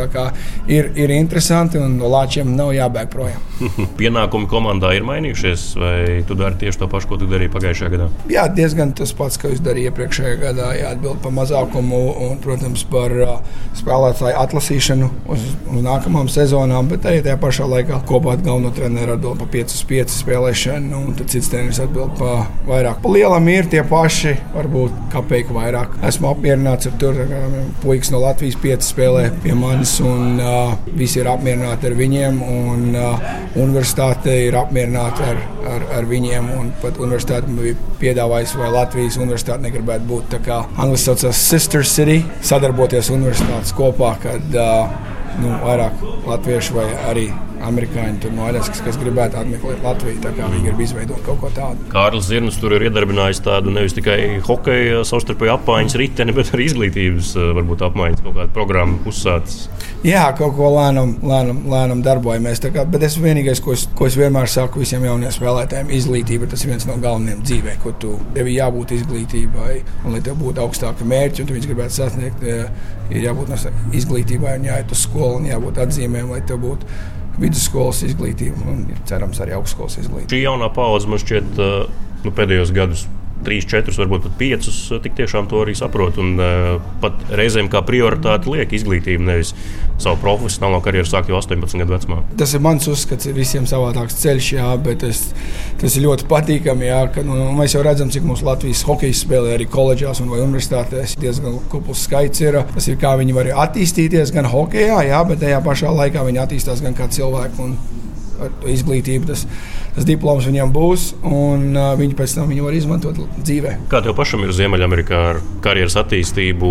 Ir, 0.71 0.91
ir 0.97 1.13
interesanti, 1.15 1.79
un 1.81 1.99
no 2.01 2.09
lāčiem 2.11 2.55
nav 2.57 2.73
jābēg 2.77 3.11
projām. 3.13 3.47
Pienākumi 4.01 4.49
komandā 4.51 4.93
ir 4.97 5.05
mainījušies, 5.09 5.65
vai 5.81 5.97
tu 6.29 6.37
dari 6.39 6.57
tieši 6.61 6.81
to 6.81 6.89
pašu, 6.91 7.11
ko 7.11 7.21
tu 7.21 7.29
darīji 7.31 7.53
pagājušajā 7.55 7.93
gadā? 7.93 8.09
Jā, 8.33 8.47
diezgan 8.57 8.95
tas 8.97 9.13
pats, 9.17 9.39
ko 9.41 9.51
es 9.53 9.61
darīju 9.65 9.91
iepriekšējā 9.91 10.37
gadā. 10.41 10.71
Jāatbild 10.79 11.21
par 11.25 11.35
mazākumu 11.37 12.01
un, 12.29 12.39
protams, 12.45 12.85
par 12.91 13.15
spēlētāju 13.79 14.39
atlasīšanu 14.41 15.11
uz, 15.35 15.47
uz 15.75 15.85
nākamām 15.85 16.31
sezonām, 16.33 16.89
bet 16.91 17.07
arī 17.09 17.23
tajā 17.27 17.37
pašā 17.43 17.69
laikā 17.69 18.01
kopā 18.09 18.37
ar 18.37 18.45
galveno 18.45 18.73
treneru 18.77 19.17
atbild 19.19 19.43
par 19.43 19.53
5 19.53 19.77
uz 19.77 19.85
5 20.01 20.15
spēlēšanu, 20.17 20.97
un 20.97 21.17
tad 21.19 21.29
cits 21.33 21.51
treneris 21.53 21.81
atbild 21.83 22.15
par 22.19 22.47
vairāk. 22.69 23.01
Pa 23.05 23.13
lielam 23.13 23.49
ir 23.53 23.69
tie 23.71 23.83
paši, 23.87 24.33
varbūt 24.55 24.97
kapeiku 25.13 25.57
vairāk. 25.59 25.99
Esmu 26.09 26.31
apmierināts 26.31 26.89
ar 26.89 26.97
to, 27.01 27.13
ka 27.19 27.41
puikas 27.83 28.13
no 28.15 28.23
Latvijas 28.25 28.57
5 28.63 28.87
spēlē 28.87 29.27
pie 29.45 29.55
manis, 29.59 29.99
un 30.05 30.41
uh, 30.41 30.73
visi 30.97 31.21
ir 31.21 31.29
apmierināti 31.31 31.91
ar 31.91 31.99
viņiem. 31.99 32.41
Un, 32.61 32.87
uh, 32.97 33.29
universitāte 33.61 34.33
ir 34.47 34.57
apmierināta 34.59 35.27
ar, 35.35 35.43
ar, 35.75 35.87
ar 35.99 36.09
viņiem. 36.09 36.51
Pat 36.81 37.01
universitāte 37.03 37.51
man 37.51 37.61
bija 37.65 37.93
piedāvājusi, 38.01 38.59
vai 38.63 38.73
Latvijas 38.75 39.21
universitāte 39.21 39.67
negribētu 39.67 40.09
būt 40.09 40.33
tā 40.37 40.43
kā 40.47 40.63
Anglijas 40.77 41.09
saucās 41.11 41.45
Sister 41.51 41.85
City, 41.87 42.21
sadarboties 42.47 43.13
universitātes 43.13 43.77
kopā, 43.77 44.15
kad 44.23 44.57
uh, 44.57 44.99
nu, 45.43 45.55
vairāk 45.65 46.03
latviešu 46.29 46.79
vai 46.79 46.89
arī 47.11 47.29
amerikāņi 47.67 48.23
tur 48.25 48.35
no 48.35 48.47
Aļaskas, 48.49 48.83
kas 48.87 48.99
gribētu 49.01 49.39
apmeklēt 49.41 49.85
Latviju. 49.85 50.21
Tā 50.25 50.33
kā 50.37 50.49
viņi 50.51 50.67
grib 50.69 50.83
izveidot 50.85 51.23
kaut 51.27 51.41
ko 51.43 51.51
tādu. 51.57 51.89
Kārlis 51.93 52.29
Zirnis 52.29 52.59
tur 52.61 52.75
ir 52.77 52.87
iedarbinājis 52.89 53.43
tādu 53.45 53.75
nevis 53.75 53.97
tikai 53.97 54.19
hokeja 54.47 55.05
savstarpēju 55.09 55.55
apmaiņas 55.59 55.99
riteni, 56.01 56.35
bet 56.39 56.53
arī 56.55 56.69
izglītības 56.71 57.35
varbūt 57.61 57.85
apmaiņas 57.91 58.25
kaut 58.27 58.39
kādu 58.41 58.57
programmu 58.57 59.01
uzsācis. 59.11 59.69
Jā, 60.07 60.23
kaut 60.37 60.55
ko 60.57 60.71
lēnām, 60.73 61.19
lēnām, 61.29 61.59
lēnām 61.69 62.05
darbojamies. 62.05 62.63
Kā, 62.73 62.87
bet 62.89 63.05
es 63.05 63.19
vienīgais, 63.21 63.61
ko 63.65 63.75
es, 63.77 63.85
ko 63.97 64.09
es 64.09 64.17
vienmēr 64.17 64.49
saku 64.49 64.81
visiem 64.81 65.05
jauniem 65.05 65.33
spēlētājiem, 65.35 65.93
izglītība 65.97 66.49
tas 66.49 66.65
ir 66.65 66.73
viens 66.73 66.87
no 66.89 66.97
galvenajiem 67.03 67.45
dzīvē, 67.45 67.77
ko 67.83 67.93
tu 68.01 68.15
tev 68.33 68.49
ir 68.49 68.57
jābūt 68.57 68.95
izglītībai, 68.97 69.75
un 70.05 70.17
lai 70.17 70.23
tev 70.25 70.41
būtu 70.41 70.65
augstāka 70.65 71.05
mērķa, 71.09 71.43
un 71.43 71.51
tu 71.51 71.57
viņus 71.57 71.69
gribētu 71.69 71.97
sasniegt, 71.99 72.45
ir 73.11 73.25
jābūt 73.27 73.53
izglītībai, 74.01 74.57
un 74.61 74.69
jāiet 74.71 74.97
uz 74.97 75.05
skolu, 75.05 75.41
un 75.43 75.51
jābūt 75.51 75.83
atzīmēm, 75.85 76.33
lai 76.33 76.41
tev 76.49 76.63
būtu 76.65 76.89
vidusskolas 77.41 78.03
izglītību 78.07 78.69
un 78.71 78.85
cerams 79.09 79.41
arī 79.43 79.57
augstskolas 79.57 79.99
izglītību. 80.03 80.31
Šī 80.33 80.43
jaunā 80.45 80.71
paudze 80.75 81.11
man 81.11 81.23
šķiet 81.23 81.61
nu, 81.61 82.35
pēdējos 82.37 82.75
gados 82.77 83.07
trīs, 83.45 83.67
četrus, 83.69 83.99
varbūt 84.01 84.27
pat 84.27 84.37
piecus, 84.41 84.79
eh, 84.93 85.01
tik 85.05 85.17
tiešām 85.19 85.49
to 85.51 85.63
arī 85.65 85.75
saprot. 85.79 86.19
Un 86.21 86.41
uh, 86.41 86.81
pat 87.03 87.17
reizēm 87.37 87.71
kā 87.73 87.83
prioritāte 87.87 88.51
liek 88.51 88.73
izglītību, 88.77 89.25
nevis 89.27 89.55
savu 90.01 90.17
profesionālo 90.23 90.81
karjeru 90.85 91.09
sākt 91.09 91.31
jau 91.31 91.39
18 91.39 91.81
gadu 91.83 91.95
vecumā. 91.95 92.21
Tas 92.41 92.55
ir 92.57 92.63
mans 92.65 92.89
uzskats, 92.91 93.29
visiem 93.37 93.67
savādāks 93.69 94.17
ceļš, 94.23 94.51
jā, 94.57 94.69
bet 94.85 95.05
es, 95.09 95.23
tas 95.81 95.97
ir 95.97 96.07
ļoti 96.07 96.29
patīkami. 96.31 96.89
Jā, 96.89 97.01
ka, 97.15 97.25
nu, 97.27 97.37
mēs 97.59 97.77
jau 97.77 97.85
redzam, 97.87 98.13
cik 98.13 98.27
mūsu 98.29 98.49
Latvijas 98.49 98.85
hokeja 98.89 99.17
spēlē 99.17 99.57
arī 99.59 99.69
koledžās 99.71 100.23
un 100.25 100.33
universitātēs. 100.37 101.17
Diezgan 101.21 101.61
kupls 101.73 102.07
skaits 102.09 102.45
ir. 102.45 102.63
Tas 102.75 102.89
ir 102.89 103.01
kā 103.01 103.15
viņi 103.21 103.37
var 103.37 103.53
attīstīties 103.67 104.35
gan 104.37 104.49
hokeja, 104.51 105.03
jā, 105.09 105.25
bet 105.29 105.43
tajā 105.45 105.61
pašā 105.65 105.93
laikā 105.97 106.25
viņi 106.29 106.45
attīstās 106.47 106.85
gan 106.85 106.97
kā 106.97 107.11
cilvēki. 107.13 107.67
Un, 107.67 107.77
ar 108.47 108.69
izglītību 108.73 109.31
tas, 109.31 109.47
tas 109.97 110.09
diploms 110.09 110.49
viņam 110.49 110.75
būs, 110.75 111.07
un 111.27 111.71
uh, 111.75 111.95
viņi 112.01 112.19
pēc 112.19 112.37
tam 112.39 112.51
viņu 112.53 112.67
var 112.67 112.77
izmantot 112.77 113.23
dzīvē. 113.39 113.77
Kā 113.93 114.03
tev 114.05 114.17
pašam 114.19 114.45
ir 114.47 114.55
Ziemeļamerikā 114.57 115.25
ar 115.35 115.43
karjeras 115.65 115.99
attīstību? 116.03 116.71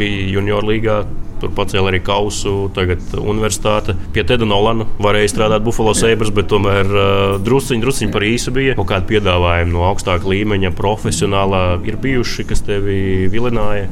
Bija 0.00 0.28
junior 0.32 0.64
līgā, 0.64 1.02
Tur 1.40 1.52
pacēla 1.56 1.88
arī 1.88 2.02
kausu, 2.04 2.68
tagad 2.76 3.00
universitāte. 3.16 3.94
Pie 4.12 4.24
Teda 4.28 4.44
Nolana 4.44 4.84
varēja 5.00 5.32
strādāt 5.32 5.64
Buffalo 5.64 5.94
Sabres, 5.96 6.32
bet 6.36 6.50
tomēr 6.52 6.90
uh, 6.92 7.38
drusciņi, 7.40 7.80
drusciņi 7.80 8.12
par 8.12 8.26
īsu 8.28 8.52
bija. 8.52 8.76
Kaut 8.76 8.90
kādi 8.90 9.08
piedāvājumi 9.14 9.72
no 9.72 9.86
augstāka 9.88 10.28
līmeņa, 10.28 10.74
profesionālā 10.76 11.62
ir 11.88 11.96
bijuši, 12.02 12.44
kas 12.50 12.60
tevi 12.66 13.30
vilināja. 13.32 13.88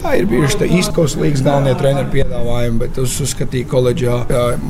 Jā, 0.00 0.14
ir 0.16 0.28
bijuši 0.30 0.64
īstenībā 0.64 1.04
līnijas 1.20 1.42
galvenie 1.44 1.74
treneru 1.76 2.08
piedāvājumi, 2.14 2.78
bet 2.80 2.98
es 3.02 3.16
uzskatīju, 3.20 3.66
ka 3.68 3.74
koledžā 3.76 4.14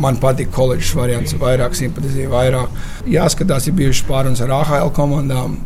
man 0.02 0.18
patīk 0.22 0.50
koledžas 0.54 0.90
variants, 0.99 1.37
vairāk 1.38 1.76
simpatizēju, 1.78 2.32
vairāk. 2.32 2.80
Jāskatās, 3.10 3.68
ir 3.70 3.76
bijušas 3.78 4.06
pārunas 4.08 4.42
ar 4.42 4.54
AHL 4.58 4.90
komandām 4.96 5.56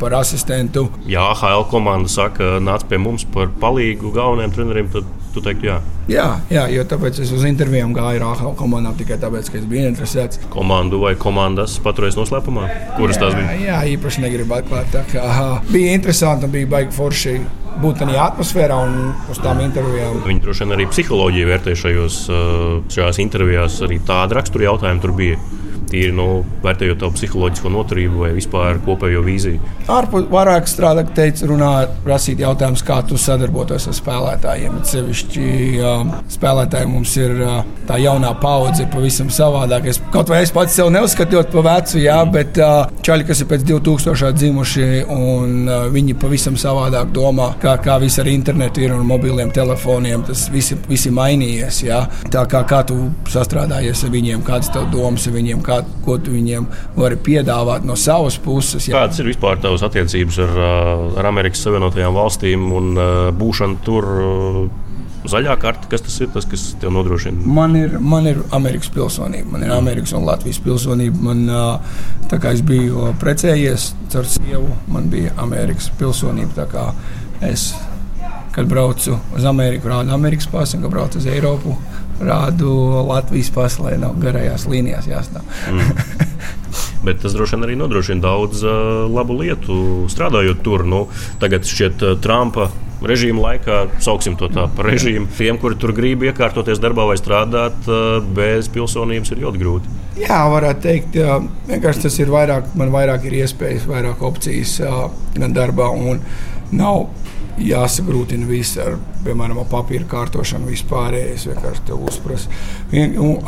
par 0.00 0.18
asistentu. 0.20 0.90
Ja 1.08 1.30
AHL 1.32 1.64
komanda 1.72 2.12
saka, 2.12 2.58
nāc 2.60 2.84
pie 2.90 3.00
mums 3.00 3.24
par 3.24 3.48
palīgu 3.62 4.12
galvenajiem 4.12 4.54
treneriem, 4.58 4.92
tad 4.92 5.08
tu 5.34 5.42
teiktu, 5.42 5.66
jā. 5.72 5.80
Jā, 6.06 6.28
jā, 6.52 6.68
jo 6.70 6.84
tāpēc 6.86 7.18
es 7.24 7.32
uz 7.34 7.48
intervijām 7.48 7.96
gāju 7.96 8.20
ar 8.20 8.26
AHL 8.34 8.54
komandām 8.60 8.94
tikai 9.00 9.16
tāpēc, 9.24 9.48
ka 9.50 9.58
es 9.62 9.66
biju 9.70 9.88
interesēts. 9.88 10.44
Komandu 10.52 11.00
vai 11.02 11.16
komandas 11.18 11.80
paturēs 11.82 12.20
noslēpumā? 12.20 12.68
Kuras 13.00 13.16
jā, 13.16 13.24
tās 13.24 13.40
bija? 13.40 13.58
Jā, 13.64 13.82
īpaši 13.96 14.28
negribu 14.28 14.60
atklāt. 14.60 14.92
Tā 14.94 15.02
kā 15.10 15.26
bija 15.72 15.96
interesanti 15.96 16.46
un 16.46 16.54
bija 16.54 16.70
baigi 16.76 16.94
forši 16.94 17.38
būt 17.82 18.02
tādā 18.02 18.20
atmosfērā 18.28 18.78
un 18.86 19.12
uz 19.32 19.40
tām 19.42 19.60
intervijām. 19.64 20.22
Viņi 20.26 20.44
droši 20.44 20.64
vien 20.64 20.76
arī 20.76 20.86
psiholoģiju 20.90 21.50
vērtē 21.50 21.76
šajos, 21.82 22.18
šajās 22.94 23.20
intervijās. 23.24 23.80
Arī 23.86 24.00
tāda 24.06 24.40
rakstura 24.40 24.68
jautājuma 24.70 25.02
tur 25.02 25.14
bija 25.18 25.40
tīri 25.94 26.14
nu, 26.14 26.42
vērtējot 26.64 27.00
to 27.02 27.10
psiholoģisko 27.14 27.72
noturību 27.72 28.24
vai 28.24 28.32
vispār 28.36 28.80
kopējo 28.84 29.22
vīziju? 29.24 29.72
Ārpus 29.94 30.26
vairāk 30.32 30.68
strādāt, 30.70 31.12
teica, 31.16 31.46
runāt, 31.50 31.92
prasīt 32.04 32.42
jautājumus, 32.42 32.82
kā 32.86 33.00
tu 33.08 33.18
sadarbotos 33.20 33.86
ar 33.90 33.96
spēlētājiem. 33.96 34.80
Sevišķi 34.88 35.48
spēlētāji 36.34 36.90
mums 36.90 37.14
ir 37.20 37.36
tā 37.88 37.98
jaunā 38.02 38.32
paudze, 38.42 38.88
pavisam 38.92 39.30
savādāk. 39.32 39.90
Es, 39.92 40.00
kaut 40.14 40.32
vai 40.32 40.42
es 40.44 40.52
pats 40.54 40.74
sev 40.76 40.90
neuzskatot 40.94 41.52
par 41.52 41.66
vecu, 41.68 42.00
jā, 42.02 42.18
mm. 42.24 42.34
bet 42.34 42.60
čaļi, 43.06 43.28
kas 43.28 43.44
ir 43.44 43.50
pēc 43.52 43.66
2000 43.68 44.32
dzimuši, 44.40 44.88
un 45.14 45.70
viņi 45.94 46.16
pavisam 46.20 46.58
savādāk 46.60 47.12
domā, 47.14 47.52
kā, 47.62 47.76
kā 47.84 47.98
viss 48.02 48.20
ar 48.22 48.30
internetu 48.32 48.84
ir 48.84 48.96
un 48.96 49.06
mobiliem 49.08 49.52
telefoniem. 49.54 50.24
Tas 50.26 50.46
viss 50.52 50.74
ir 50.74 51.14
mainījies. 51.14 51.82
Jā. 51.86 52.02
Tā 52.32 52.46
kā, 52.50 52.64
kā 52.68 52.82
tu 52.88 52.98
sastrādājies 53.30 54.06
ar 54.06 54.14
viņiem, 54.14 54.44
kādas 54.46 54.72
tev 54.74 54.88
domas 54.92 55.28
ar 55.28 55.36
viņiem, 55.36 55.62
kā 55.64 55.83
ko 56.04 56.18
tu 56.20 56.34
viņiem 56.34 56.66
vari 56.96 57.18
piedāvāt 57.20 57.86
no 57.88 57.96
savas 57.98 58.38
puses. 58.42 58.88
Jā. 58.88 59.04
Kādas 59.04 59.20
ir 59.22 59.30
vispār 59.32 59.60
tavas 59.62 59.84
attiecības 59.86 60.40
ar, 60.44 60.58
ar 61.20 61.30
Amerikas 61.30 61.64
Savienotajām 61.66 62.16
valstīm 62.16 62.72
un 62.74 62.96
būšanu 63.38 63.84
tur? 63.86 64.10
Zaļā 65.24 65.54
karte, 65.56 65.88
kas 65.88 66.02
tas 66.04 66.18
ir, 66.20 66.28
tas, 66.34 66.44
kas 66.44 66.62
tev 66.82 66.90
nodrošina? 66.92 67.46
Man 67.48 67.78
ir, 67.80 67.94
man 67.96 68.28
ir 68.28 68.42
Amerikas 68.52 68.90
pilsonība, 68.92 69.54
man 69.54 69.64
ir 69.64 69.72
Amerikas 69.72 70.12
un 70.12 70.26
Latvijas 70.28 70.58
pilsonība. 70.60 71.22
Man, 71.24 71.46
tā 72.28 72.36
kā 72.42 72.52
es 72.52 72.60
biju 72.66 73.08
precējies 73.22 73.86
ar 74.20 74.28
sievu, 74.28 74.68
man 74.92 75.08
bija 75.12 75.32
Amerikas 75.40 75.88
pilsonība. 75.96 76.68
Es, 77.44 77.70
kad 78.52 78.68
braucu 78.68 79.16
uz 79.34 79.48
Ameriku, 79.48 79.88
rādu 79.88 80.12
Amerikas 80.14 80.46
pasu, 80.52 80.76
un 80.76 80.84
kad 80.84 80.92
braucu 80.92 81.18
uz 81.18 81.26
Eiropu, 81.26 81.72
rādu 82.20 82.70
Latvijas 83.08 83.50
pasaulē, 83.54 83.96
nav 84.00 84.18
garajās 84.22 84.68
līnijās 84.70 85.10
jāstāv. 85.10 85.46
mm. 85.72 86.22
Bet 87.04 87.20
tas 87.20 87.34
droši 87.36 87.58
vien 87.58 87.66
arī 87.66 87.74
nodrošina 87.76 88.24
daudz 88.24 88.62
uh, 88.64 89.04
labu 89.12 89.36
lietu 89.36 90.06
strādājot 90.08 90.62
tur. 90.64 90.86
Nu, 90.88 91.04
tagad 91.42 91.68
šķiet, 91.68 92.00
uh, 92.00 92.14
Trumpa 92.24 92.70
režīma 93.04 93.42
laikā, 93.42 93.80
sauksim 94.00 94.38
to 94.40 94.48
tā 94.52 94.64
par 94.72 94.88
režīmu, 94.88 95.28
tiem, 95.36 95.58
kuri 95.60 95.76
tur 95.80 95.92
grib 95.96 96.24
iekārtoties 96.24 96.80
darbā 96.80 97.04
vai 97.10 97.18
strādāt 97.20 97.90
uh, 97.90 98.16
bez 98.36 98.70
pilsonības, 98.72 99.34
ir 99.34 99.42
ļoti 99.44 99.60
grūti. 99.60 99.98
Jā, 100.22 100.40
varētu 100.48 100.84
teikt, 100.86 101.18
jā, 101.20 101.36
vienkārši 101.68 102.06
tas 102.06 102.18
ir 102.22 102.32
vairāk, 102.32 102.72
man 102.80 102.94
vairāk 102.94 103.28
ir 103.28 103.40
iespējas, 103.42 103.84
vairāk 103.90 104.24
opcijas 104.24 104.78
uh, 104.80 105.04
gan 105.36 105.56
darbā. 105.56 105.90
Nav 106.74 107.04
jāsagrūtina 107.60 108.46
viss 108.48 108.78
ar, 108.82 108.96
piemēram, 109.24 109.60
papīra 109.70 110.06
kārtošanu, 110.10 110.68
vispārējais. 110.72 111.46
Vienkārši 111.50 111.84
te 111.88 111.96
uzprasa. 111.96 112.50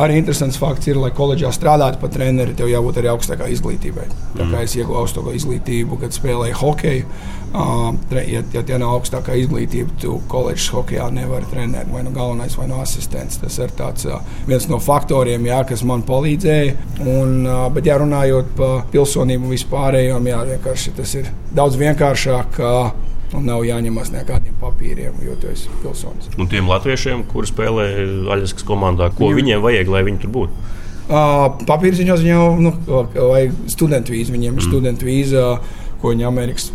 Arī 0.02 0.20
interesants 0.20 0.58
fakts 0.60 0.90
ir, 0.90 1.00
lai 1.00 1.12
koledžā 1.16 1.52
strādātu 1.54 2.00
par 2.02 2.12
treneri, 2.14 2.54
tev 2.56 2.70
jābūt 2.70 3.00
arī 3.00 3.10
augstākai 3.12 3.50
izglītībai. 3.54 4.06
Tā 4.36 4.44
kā 4.44 4.52
mm. 4.52 4.62
es 4.62 4.76
ieguvu 4.78 5.00
augstāko 5.02 5.34
izglītību, 5.36 5.98
kad 6.02 6.14
spēlēju 6.16 6.60
hokeju. 6.62 7.08
Uh, 7.56 7.94
ja, 8.28 8.42
ja 8.52 8.60
tie 8.66 8.76
nav 8.76 8.98
augstākā 8.98 9.36
izglītība, 9.40 9.94
tu 10.02 10.18
koledžas 10.28 10.66
hokeja 10.74 11.06
nevari 11.14 11.46
trenēt 11.48 11.88
vai 11.88 12.02
nu 12.04 12.12
galvenais, 12.12 12.56
vai 12.58 12.66
nu 12.68 12.80
asistents. 12.82 13.38
Tas 13.40 13.56
ir 13.62 13.72
tāds, 13.78 14.04
uh, 14.10 14.20
viens 14.48 14.66
no 14.68 14.80
faktoriem, 14.82 15.46
jā, 15.48 15.62
kas 15.68 15.84
man 15.86 16.04
palīdzēja. 16.04 16.76
Un, 17.06 17.38
uh, 17.46 17.64
bet, 17.72 17.88
ja 17.88 17.96
runājot 18.02 18.52
par 18.58 18.84
pilsonību 18.92 19.54
vispārējām, 19.54 20.28
jā, 20.28 20.42
vienkārši 20.52 20.96
tas 20.98 21.16
ir 21.22 21.32
daudz 21.56 21.80
vienkāršāk. 21.80 22.60
Uh, 22.60 23.05
Un 23.36 23.44
nav 23.50 23.64
jāņemas 23.66 24.12
nekādiem 24.14 24.56
papīriem, 24.60 25.18
jo 25.24 25.36
tu 25.40 25.50
esi 25.52 25.68
pilsonis. 25.82 26.30
Un 26.40 26.48
tiem 26.50 26.68
latviešiem, 26.70 27.26
kuri 27.30 27.50
spēlē 27.50 27.86
Aļaskas 28.32 28.64
komandā, 28.66 29.10
ko 29.16 29.30
jo. 29.30 29.36
viņiem 29.36 29.62
vajag, 29.64 29.92
lai 29.92 30.02
viņi 30.08 30.22
tur 30.24 30.32
būtu? 30.38 30.64
Uh, 31.06 31.52
Papīrs 31.68 32.00
viņos 32.02 32.22
viņam 32.24 32.62
nu, 32.64 32.72
vajag 32.88 33.52
studentu 33.70 34.14
vīzu. 34.14 34.34
Viņiem 34.34 34.56
ir 34.56 34.58
mm. 34.58 34.66
studentu 34.66 35.06
vīza, 35.06 35.44
ko 36.00 36.10
viņi 36.14 36.26
Amerikas 36.26 36.72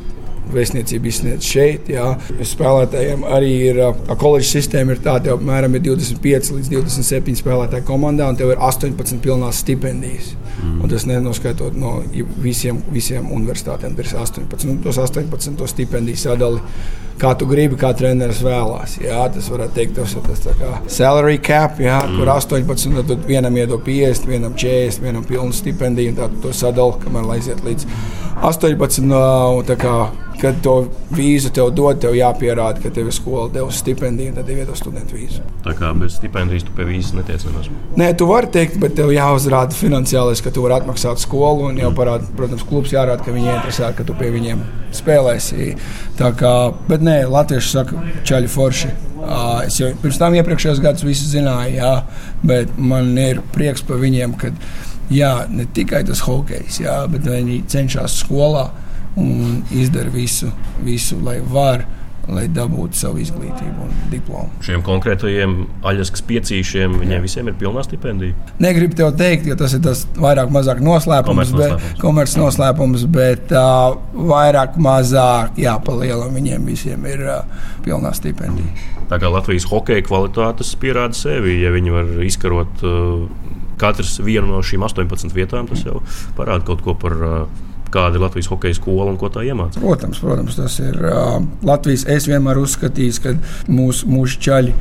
vēstniecība 0.56 1.10
izsniedz 1.12 1.48
šeit. 1.48 1.90
Jā. 1.92 2.14
Spēlētājiem 2.52 3.26
arī 3.38 3.52
ir 3.72 3.82
koledžas 4.22 4.54
sistēma, 4.58 4.96
ir 4.96 5.04
tāda, 5.04 5.32
ka 5.32 5.40
apmēram 5.40 5.78
ir 5.78 5.86
25 5.90 6.56
līdz 6.58 6.72
27 6.76 7.42
spēlētāju 7.42 7.88
komandā, 7.88 8.30
un 8.32 8.40
tev 8.40 8.54
ir 8.54 8.64
18 8.72 9.22
pilnās 9.24 9.62
stipendijas. 9.66 10.34
Mm. 10.62 10.82
Un 10.84 10.90
tas 10.92 11.06
nenoskaitot 11.10 11.78
no 11.80 11.96
visiem, 12.44 12.82
visiem 12.94 13.30
universitātēm, 13.34 13.96
ir 13.98 14.10
18. 14.12 14.68
Nu, 14.68 14.78
tos 14.84 15.00
18 15.02 15.58
to 15.58 15.70
stipendiju 15.70 16.20
sadali. 16.20 16.62
Kā 17.22 17.36
tu 17.38 17.46
gribi, 17.46 17.78
kā 17.78 17.92
treneris 17.94 18.40
vēlās. 18.42 18.96
Jā, 19.02 19.28
tas 19.30 19.50
varētu 19.54 19.76
teikt, 19.76 19.94
tas 20.00 20.16
ir 20.18 20.24
tas 20.26 20.42
kā 20.58 20.72
salary 20.90 21.38
cap, 21.44 21.78
jā, 21.82 22.00
mm. 22.08 22.18
kur 22.18 22.32
18, 22.34 23.04
tad 23.12 23.28
vienam 23.30 23.58
iedod 23.62 23.84
50, 23.86 24.26
vienam 24.30 24.56
40, 24.58 25.04
vienam 25.06 25.28
pilnu 25.28 25.54
stipendiju, 25.54 26.16
un 26.16 26.18
tā 26.18 26.30
tu 26.32 26.42
to 26.48 26.54
sadali, 26.58 26.98
kamēr 27.04 27.30
aiziet 27.36 27.62
līdz 27.66 27.86
18. 28.42 29.06
Un, 29.06 29.76
kā, 29.78 29.96
kad 30.42 30.58
to 30.66 30.76
vīzu 31.14 31.52
tev 31.54 31.70
dod, 31.78 32.00
tev 32.02 32.16
jāpierāda, 32.18 32.82
ka 32.82 32.90
tev 32.94 33.12
ir 33.12 33.16
skola 33.16 33.46
devusi 33.54 33.84
stipendiju, 33.84 34.34
tad 34.36 34.48
tev 34.50 34.62
iedod 34.64 34.80
studentu 34.80 35.18
vīzu. 35.18 35.44
Tā 35.66 35.76
kā 35.78 35.92
bez 35.98 36.16
stipendijas 36.18 36.66
tu 36.66 36.74
pie 36.78 36.88
vīzes 36.88 37.14
netiec 37.18 37.46
nemaz. 37.46 37.70
Nē, 38.00 38.10
tu 38.18 38.26
vari 38.30 38.50
teikt, 38.56 38.80
bet 38.82 38.96
tev 38.98 39.14
jāuzrāda 39.14 39.78
finansiālais, 39.78 40.42
ka 40.42 40.54
tu 40.54 40.66
vari 40.66 40.80
atmaksāt 40.80 41.22
skolu, 41.22 41.70
un 41.70 41.78
jau 41.82 41.94
parāda, 41.98 42.26
protams, 42.38 42.66
klubs 42.68 42.96
jārāda, 42.96 43.22
ka 43.26 43.36
viņi 43.36 43.54
interesē, 43.54 43.94
ka 43.98 44.08
tu 44.08 44.18
pie 44.18 44.32
viņiem 44.34 44.66
spēlēsi. 44.98 45.72
Tā 46.20 46.34
kā, 46.42 46.56
bet 46.90 47.06
nē, 47.06 47.22
latvieši 47.30 47.74
saka, 47.78 48.06
čaļi 48.28 48.52
forši. 48.52 48.94
Es 49.68 49.78
jau 49.78 49.92
pirms 50.02 50.18
tam 50.18 50.34
iepriekšējos 50.40 50.82
gados 50.82 51.06
visu 51.06 51.30
zināju, 51.30 51.78
jā, 51.78 51.96
bet 52.42 52.74
man 52.82 53.14
ir 53.22 53.44
prieks 53.54 53.86
par 53.86 54.02
viņiem, 54.02 54.34
ka 54.42 54.50
jā, 55.14 55.36
ne 55.54 55.68
tikai 55.70 56.02
tas 56.08 56.24
hokejs, 56.26 56.82
jā, 56.82 57.04
bet 57.12 57.30
viņi 57.30 57.62
cenšas 57.70 58.24
skolā 58.24 58.72
un 59.20 59.64
izdara 59.76 60.12
visu, 60.14 60.52
visu 60.86 61.20
lai 61.26 61.40
varētu 61.42 62.00
lai 62.30 62.46
dabūtu 62.54 62.98
savu 62.98 63.22
izglītību 63.22 63.86
un 63.86 63.94
diplomu. 64.12 64.50
Šiem 64.64 64.84
konkrētajiem 64.86 65.56
aļaskas 65.88 66.24
piecīšiem, 66.30 67.00
viņiem 67.02 67.18
Jā. 67.18 67.24
visiem 67.24 67.50
ir 67.50 67.56
pilnā 67.60 67.84
stipendija? 67.86 68.36
Negribu 68.62 68.98
tev 69.00 69.16
teikt, 69.18 69.48
ka 69.50 69.58
tas 69.64 69.74
ir 69.76 69.82
tas 69.86 70.04
vairāk 70.22 70.52
mazāk 70.54 70.84
noslēpums, 70.86 71.54
komerces 72.02 72.38
noslēpums, 72.40 73.08
bet 73.12 73.54
uh, 73.56 73.98
vairāk 74.14 74.78
mazāk, 74.82 75.58
jā, 75.62 75.76
palielam 75.86 76.38
viņiem 76.38 76.70
visiem 76.70 77.10
ir 77.10 77.26
uh, 77.26 77.66
pilnā 77.86 78.14
stipendija. 78.18 78.70
Tā 79.12 79.20
kā 79.20 79.32
Latvijas 79.32 79.66
hokeja 79.68 80.06
kvalitātes 80.06 80.76
pierāda 80.80 81.18
sevi, 81.18 81.58
ja 81.64 81.74
viņi 81.74 81.98
var 81.98 82.14
izkarot 82.28 82.86
uh, 82.86 83.26
katrs 83.82 84.20
vienu 84.22 84.54
no 84.54 84.62
šīm 84.64 84.86
18 84.86 85.34
vietām, 85.36 85.68
tas 85.68 85.82
jau 85.88 86.04
parāda 86.38 86.64
kaut 86.70 86.86
ko 86.86 86.96
par 87.02 87.18
uh, 87.18 87.62
kāda 87.94 88.18
ir 88.18 88.26
Latvijas 88.26 88.50
hokeja 88.52 88.78
skola 88.78 89.10
un 89.12 89.20
ko 89.22 89.30
tā 89.34 89.46
iemācīja? 89.48 89.84
Protams, 89.84 90.22
protams, 90.24 90.58
tas 90.60 90.78
ir 90.84 90.98
uh, 91.06 91.40
Latvijas. 91.68 92.06
Es 92.12 92.28
vienmēr 92.30 92.62
uzskatīju, 92.62 93.18
ka 93.24 93.36
mūsu, 93.72 94.10
mūsu 94.12 94.40
čaļi 94.48 94.76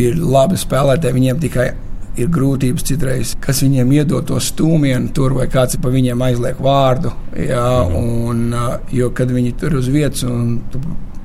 ir 0.00 0.18
labi 0.20 0.58
spēlētāji. 0.60 1.16
Viņiem 1.16 1.40
tikai 1.42 1.68
ir 2.20 2.30
grūtības 2.32 2.84
citreiz, 2.88 3.34
kas 3.42 3.62
viņiem 3.64 3.92
iedod 4.00 4.26
to 4.28 4.40
stūmienu, 4.42 5.12
tur 5.16 5.36
vai 5.38 5.46
kāds 5.50 5.78
pa 5.80 5.92
viņiem 5.92 6.24
aizliek 6.26 6.58
vārdu. 6.62 7.12
Jā, 7.38 7.68
mhm. 7.86 8.08
un, 8.30 8.42
uh, 8.54 8.74
jo 8.94 9.12
kad 9.16 9.32
viņi 9.32 9.54
tur 9.60 9.78
uz 9.80 9.90
vietas 9.92 10.26
un 10.28 10.58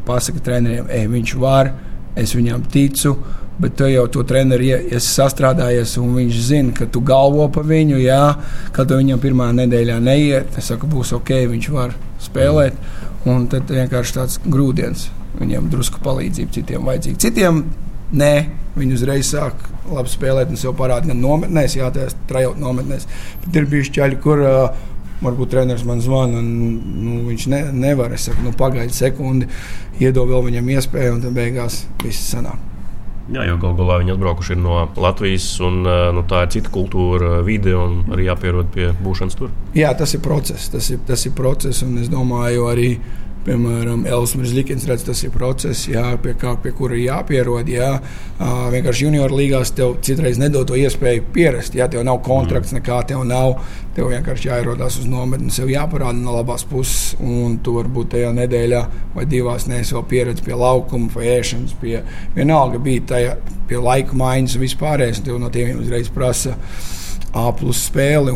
pasakā 0.06 0.44
treneriem, 0.46 0.88
ej, 0.94 1.08
viņš 1.10 1.34
var, 1.42 1.74
es 2.16 2.36
viņam 2.38 2.64
ticu 2.72 3.16
Bet 3.56 3.78
tu 3.80 3.88
jau 3.88 4.04
to 4.12 4.26
treneri 4.28 4.74
esi 4.76 5.08
sastrādājies, 5.14 5.94
un 6.02 6.18
viņš 6.18 6.40
zina, 6.44 6.74
ka 6.76 6.90
tu 6.92 7.00
galvo 7.06 7.48
par 7.56 7.64
viņu. 7.70 8.02
Jā, 8.04 8.36
kad 8.76 8.92
viņam 8.92 9.22
pirmā 9.24 9.48
nedēļā 9.56 9.96
neiet, 10.04 10.58
es 10.60 10.68
saku, 10.74 10.90
būs 10.92 11.14
ok, 11.16 11.32
viņš 11.54 11.70
var 11.72 11.96
spēlēt. 12.26 12.82
Un 13.32 13.48
tad 13.50 13.72
vienkārši 13.72 14.18
tāds 14.18 14.42
grūdienis. 14.44 15.08
Viņam 15.40 15.72
drusku 15.72 16.04
palīdzību, 16.04 16.52
citiem 16.56 16.86
vajadzīga. 16.88 17.22
Citiem 17.24 17.64
nē, 18.16 18.34
viņi 18.76 19.00
uzreiz 19.00 19.32
sāk 19.32 19.64
labi 19.92 20.12
spēlēt 20.12 20.52
un 20.52 20.60
sev 20.60 20.76
parādīt 20.78 21.14
gan 21.14 21.24
nometnēs, 21.24 21.78
jā, 21.80 21.90
tās 21.96 22.16
trajot 22.30 22.60
nometnēs. 22.60 23.08
Bet 23.46 23.60
ir 23.62 23.72
bijuši 23.72 23.96
ķēļi, 23.98 24.22
kur 24.24 24.44
uh, 24.44 24.86
varbūt 25.24 25.56
treneris 25.56 25.88
man 25.88 26.04
zvana, 26.04 26.44
un 26.44 26.54
nu, 27.08 27.18
viņš 27.32 27.50
ne, 27.56 27.64
nevar. 27.88 28.16
Es 28.16 28.28
saku, 28.30 28.44
nu, 28.46 28.56
pagaidi 28.58 28.96
sekundi, 28.96 29.50
iedod 30.04 30.30
vēl 30.32 30.48
viņam 30.52 30.72
iespēju, 30.78 31.18
un 31.18 31.26
tad 31.26 31.36
beigās 31.38 31.84
viss 32.04 32.32
sanāk. 32.36 32.75
Jā, 33.26 33.42
jau 33.48 33.56
galu 33.58 33.74
galā 33.80 33.98
viņi 34.04 34.14
atbraukuši 34.14 34.56
no 34.60 34.84
Latvijas, 35.02 35.48
un 35.66 35.80
nu, 35.82 36.24
tā 36.30 36.44
ir 36.46 36.52
cita 36.54 36.70
kultūra, 36.74 37.40
vide, 37.46 37.74
un 37.74 38.04
arī 38.14 38.28
jāpierod 38.28 38.70
pie 38.74 38.92
būšanas 39.02 39.38
tur. 39.40 39.54
Jā, 39.74 39.96
tas 39.98 40.14
ir 40.14 40.22
process. 40.26 40.70
Tas 40.70 40.92
ir, 40.94 41.00
tas 41.08 41.26
ir 41.26 41.34
process, 41.38 41.82
un 41.88 41.98
es 42.04 42.12
domāju, 42.12 42.68
arī 42.70 42.92
piemēram, 43.46 44.06
Elsmers 44.10 44.54
Likens 44.56 44.86
redz, 44.90 45.06
tas 45.08 45.22
ir 45.26 45.32
process, 45.34 45.86
jā, 45.90 46.04
pie, 46.22 46.34
kā, 46.40 46.56
pie 46.62 46.74
kura 46.76 46.98
jāpierod. 47.00 47.70
Jā. 47.70 47.92
Vienkārši 48.74 49.08
junior 49.08 49.34
līgās 49.36 49.72
tev 49.78 49.98
citreiz 50.06 50.40
nedod 50.42 50.68
to 50.70 50.78
iespēju 50.80 51.28
pierast. 51.36 51.78
Jā, 51.78 51.88
tev 51.92 52.06
nav 52.08 52.22
kontrakts, 52.26 52.74
mm. 52.74 52.82
nekā 52.82 53.02
tev 53.12 53.24
nav. 53.28 53.60
Tev 53.96 54.10
vienkārši 54.12 54.50
jāierodās 54.50 54.98
uz 55.00 55.08
nometni, 55.08 55.54
sev 55.56 55.70
jāparāda 55.72 56.18
no 56.20 56.34
labās 56.36 56.66
puses, 56.68 57.14
un 57.24 57.60
tu 57.64 57.78
varbūt 57.78 58.12
tajā 58.18 58.34
nedēļā 58.36 58.82
vai 59.16 59.24
divās 59.32 59.70
neesi 59.72 59.96
vēl 59.96 60.04
pieredzējis 60.12 60.48
pie 60.50 60.58
laukuma, 60.60 61.08
vai 61.16 61.30
ēšanas, 61.38 61.78
pie 61.80 62.02
vienalga 62.36 62.82
bija 62.84 63.06
tajā 63.14 63.38
pie 63.70 63.80
laika 63.80 64.18
maiņas 64.20 64.58
un 64.58 64.66
vispārējais. 64.66 65.24
Tev 65.26 65.40
no 65.40 65.54
tiem 65.54 65.80
uzreiz 65.80 66.12
prasa 66.12 66.58
A 67.36 67.50
plus 67.56 67.84
spēli. 67.90 68.34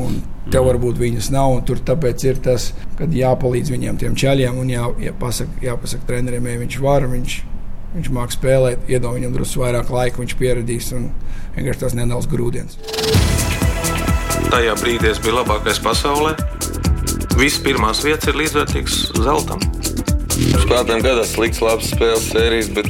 Tev 0.50 0.66
varbūt 0.66 0.98
viņas 1.00 1.30
nav, 1.32 1.54
un 1.60 1.64
tur 1.66 1.80
tāpēc 1.86 2.24
ir 2.26 2.40
tas, 2.44 2.72
ka 2.98 3.06
jāpalīdz 3.06 3.70
viņiem, 3.70 4.00
tiem 4.02 4.16
ceļiem, 4.18 4.58
un 4.58 4.72
jā, 4.74 4.88
jāpasaka, 5.06 5.62
jāpasaka 5.62 6.08
treneriem, 6.10 6.48
ja 6.50 6.62
viņš 6.64 6.78
var, 6.82 7.06
viņš, 7.12 7.36
viņš 7.94 8.10
māks 8.18 8.40
spēlēt, 8.40 8.90
iedod 8.90 9.14
viņam 9.14 9.36
drusku 9.38 9.62
vairāk 9.62 9.94
laika, 9.94 10.24
viņš 10.24 10.36
pieradīs, 10.42 10.90
un 10.98 11.12
vienkārši 11.54 11.84
tas 11.86 11.98
nedaudz 12.00 12.28
grūdienis. 12.34 12.80
Tajā 14.50 14.74
brīdī 14.82 15.12
es 15.12 15.22
biju 15.22 15.38
labākais 15.38 15.82
pasaulē. 15.86 16.34
Visas 17.38 17.62
pirmās 17.64 18.02
vietas 18.04 18.32
ir 18.32 18.40
līdzvērtīgas 18.42 18.98
zeltam. 19.22 19.62
Spēlētājiem 20.40 21.04
gadās 21.06 21.36
slikts, 21.36 21.62
labs 21.62 21.92
spēles 21.94 22.26
sērijas, 22.34 22.72
bet 22.74 22.90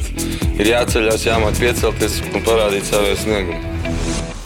ir 0.56 0.72
jāceļās, 0.72 1.26
jāmāk 1.28 1.60
piecelties 1.60 2.20
un 2.30 2.46
parādīt 2.46 2.88
savu 2.88 3.12
sniegumu. 3.20 3.79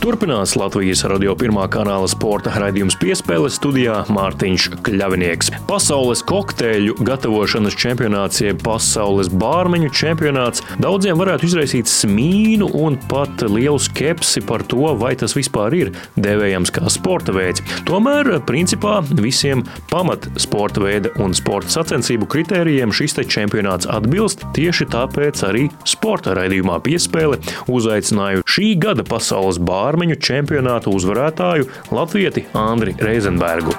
Turpinās 0.04 0.52
Latvijas 0.60 1.00
radio 1.08 1.32
pirmā 1.32 1.62
kanāla 1.72 2.04
sporta 2.12 2.50
raidījums 2.60 2.98
piespēle 3.00 3.48
studijā 3.48 4.02
Mārtiņš 4.12 4.66
Kļavinieks. 4.84 5.48
Pasaules 5.64 6.20
kokteļu 6.28 6.98
gatavošanas 7.08 7.72
čempionāts, 7.80 8.42
jeb 8.44 8.60
pasaules 8.66 9.30
bārmeņu 9.32 9.88
čempionāts 9.96 10.60
daudziem 10.76 11.16
varētu 11.16 11.48
izraisīt 11.48 11.88
smīnu 11.88 12.68
un 12.76 12.98
pat 13.08 13.46
lielu 13.48 13.80
skepsi 13.80 14.42
par 14.44 14.66
to, 14.68 14.90
vai 15.00 15.14
tas 15.16 15.32
vispār 15.38 15.78
ir 15.78 15.92
devējams 16.20 16.74
kā 16.76 16.84
sporta 16.92 17.32
veids. 17.32 17.64
Tomēr, 17.88 18.28
principā, 18.44 18.98
visiem 19.08 19.64
pamat 19.88 20.28
sporta 20.44 20.84
veida 20.84 21.14
un 21.24 21.32
sporta 21.32 21.78
sacensību 21.78 22.28
kritērijiem 22.28 22.92
šis 22.92 23.22
čempionāts 23.24 23.88
atbilst. 23.88 24.44
Tieši 24.52 24.90
tāpēc 24.98 25.46
arī 25.48 25.64
sporta 25.88 26.36
raidījumā 26.36 26.76
piespēle 26.84 27.40
uzaicināju 27.72 28.44
šī 28.44 28.74
gada 28.84 29.08
pasaules 29.08 29.56
bārmeņu 29.64 29.93
armiņu 29.94 30.18
čempionātu 30.18 30.90
uzvarētāju 30.94 31.68
Latvieti 31.94 32.48
Andri 32.58 32.96
Reizenbergu. 32.98 33.74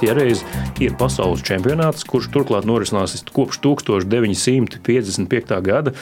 Ja 0.00 0.14
reiz 0.16 0.40
ir 0.80 0.94
pasaules 0.96 1.42
čempionāts, 1.44 2.06
kurš 2.08 2.30
turklāt 2.32 2.64
norisinās 2.68 3.18
kopš 3.36 3.58
1955. 3.64 5.60
gada, 5.64 5.92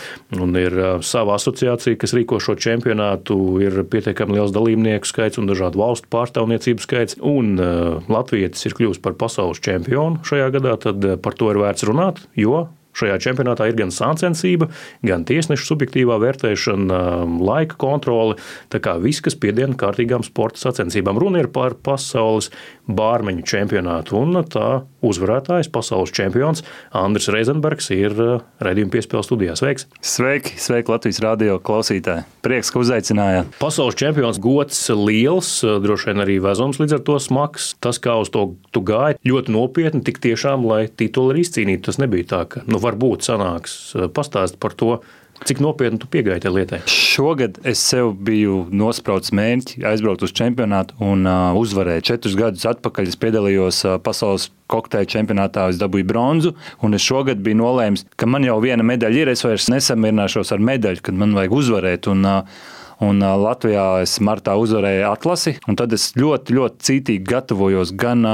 ir 0.62 0.77
sava 1.03 1.35
asociācija, 1.35 1.99
kas 1.99 2.14
rīko 2.14 2.38
šo 2.42 2.55
čempionātu, 2.62 3.35
ir 3.64 3.83
pietiekami 3.90 4.38
liels 4.38 4.55
dalībnieku 4.55 5.07
skaits 5.11 5.38
un 5.42 5.51
dažādu 5.51 5.83
valstu 5.83 6.07
pārstāvniecību 6.14 6.81
skaits, 6.87 7.19
un 7.19 7.59
Latvijas 8.07 8.62
ir 8.71 8.79
kļuvusi 8.79 9.03
par 9.03 9.19
pasaules 9.19 9.59
čempionu 9.66 10.23
šajā 10.27 10.49
gadā, 10.55 10.79
tad 10.87 10.99
par 11.25 11.35
to 11.38 11.51
ir 11.51 11.59
vērts 11.64 11.87
runāt, 11.90 12.23
jo 12.38 12.69
Šajā 12.96 13.18
čempionātā 13.22 13.68
ir 13.68 13.77
gan 13.79 13.92
sāncensība, 13.94 14.70
gan 15.07 15.27
tiesnešu 15.29 15.68
subjektīvā 15.68 16.16
vērtēšana, 16.22 17.03
laika 17.44 17.79
kontrole. 17.79 18.38
Tā 18.72 18.81
kā 18.83 18.96
viss, 19.03 19.22
kas 19.24 19.38
piediena 19.38 19.77
kārtīgām 19.79 20.24
sporta 20.27 20.64
sacensībām, 20.64 21.20
runa 21.20 21.44
ir 21.44 21.51
par 21.55 21.77
pasaules 21.85 22.51
bārmeņu 22.88 23.44
čempionātu. 23.46 24.16
Un 24.18 24.40
tā 24.48 24.83
uzvarētājs, 25.05 25.68
pasaules 25.70 26.12
čempions 26.14 26.64
Andris 26.96 27.29
Reizenbergs 27.31 27.90
ir 27.94 28.14
uh, 28.16 28.40
redzējuma 28.64 28.94
piespēles 28.94 29.29
studijā. 29.29 29.55
Sveiks! 29.59 29.87
Sveiki, 30.03 30.57
sveiki 30.59 30.90
Latvijas 30.90 31.20
radio 31.22 31.59
klausītāji! 31.62 32.24
Prieks, 32.44 32.72
ka 32.72 32.83
uzaicinājāt! 32.83 33.53
Pasaules 33.61 33.98
čempions 33.98 34.40
gods 34.42 34.81
liels, 34.96 35.53
uh, 35.66 35.77
droši 35.85 36.11
vien 36.11 36.24
arī 36.24 36.38
vezums 36.42 36.81
līdz 36.83 36.98
ar 36.98 37.05
to 37.07 37.18
smags. 37.22 37.70
Tas, 37.85 38.01
kā 38.03 38.16
uz 38.22 38.33
to 38.35 38.48
tu 38.74 38.83
gāji, 38.88 39.20
ļoti 39.29 39.55
nopietni, 39.55 40.03
tik 40.07 40.22
tiešām, 40.24 40.66
lai 40.66 40.87
titulu 40.88 41.35
arī 41.35 41.44
izcīnītu. 41.44 41.85
Tas 41.90 42.01
nebija 42.03 42.31
tā, 42.33 42.42
ka 42.51 42.64
nu, 42.66 42.81
varbūt 42.88 43.29
sanāks 43.29 43.79
uh, 43.94 44.09
pastāst 44.12 44.59
par 44.62 44.77
to, 44.79 44.98
Cik 45.46 45.61
nopietni 45.62 46.01
tu 46.03 46.09
piegāji 46.11 46.42
tajā 46.42 46.55
lietā? 46.55 46.79
Šogad 46.90 47.61
es 47.68 47.81
sev 47.87 48.11
biju 48.27 48.64
nospraucis 48.74 49.31
mērķi 49.38 49.85
aizbraukt 49.87 50.24
uz 50.27 50.33
čempionātu 50.35 50.96
un 51.05 51.22
uh, 51.29 51.55
uzvarēt. 51.59 52.07
Četrus 52.09 52.35
gadus 52.38 52.66
atpakaļ 52.68 53.11
es 53.11 53.18
piedalījos 53.22 53.85
uh, 53.87 53.98
pasaules 54.03 54.48
kokteļa 54.72 55.09
čempionātā, 55.14 55.68
es 55.70 55.79
dabūju 55.81 56.09
bronzu. 56.11 56.55
Un 56.85 56.98
es 56.98 57.07
šogad 57.07 57.38
biju 57.44 57.61
nolēmis, 57.62 58.05
ka 58.18 58.27
man 58.27 58.46
jau 58.48 58.59
viena 58.64 58.87
medaļa 58.87 59.22
ir. 59.22 59.31
Es 59.33 59.46
vairs 59.46 59.70
nesamierināšos 59.72 60.51
ar 60.57 60.64
medaļu, 60.72 61.05
kad 61.07 61.22
man 61.22 61.38
vajag 61.38 61.57
uzvarēt. 61.62 62.11
Un, 62.11 62.27
uh, 62.27 62.66
Un 62.98 63.22
Latvijā 63.22 64.01
es 64.03 64.16
martā 64.27 64.57
uzvarēju 64.59 65.05
atlasi, 65.07 65.53
un 65.70 65.77
tad 65.79 65.92
es 65.94 66.09
ļoti, 66.18 66.57
ļoti 66.57 66.83
cītīgi 66.88 67.29
gatavojos 67.31 67.92
gan 67.94 68.27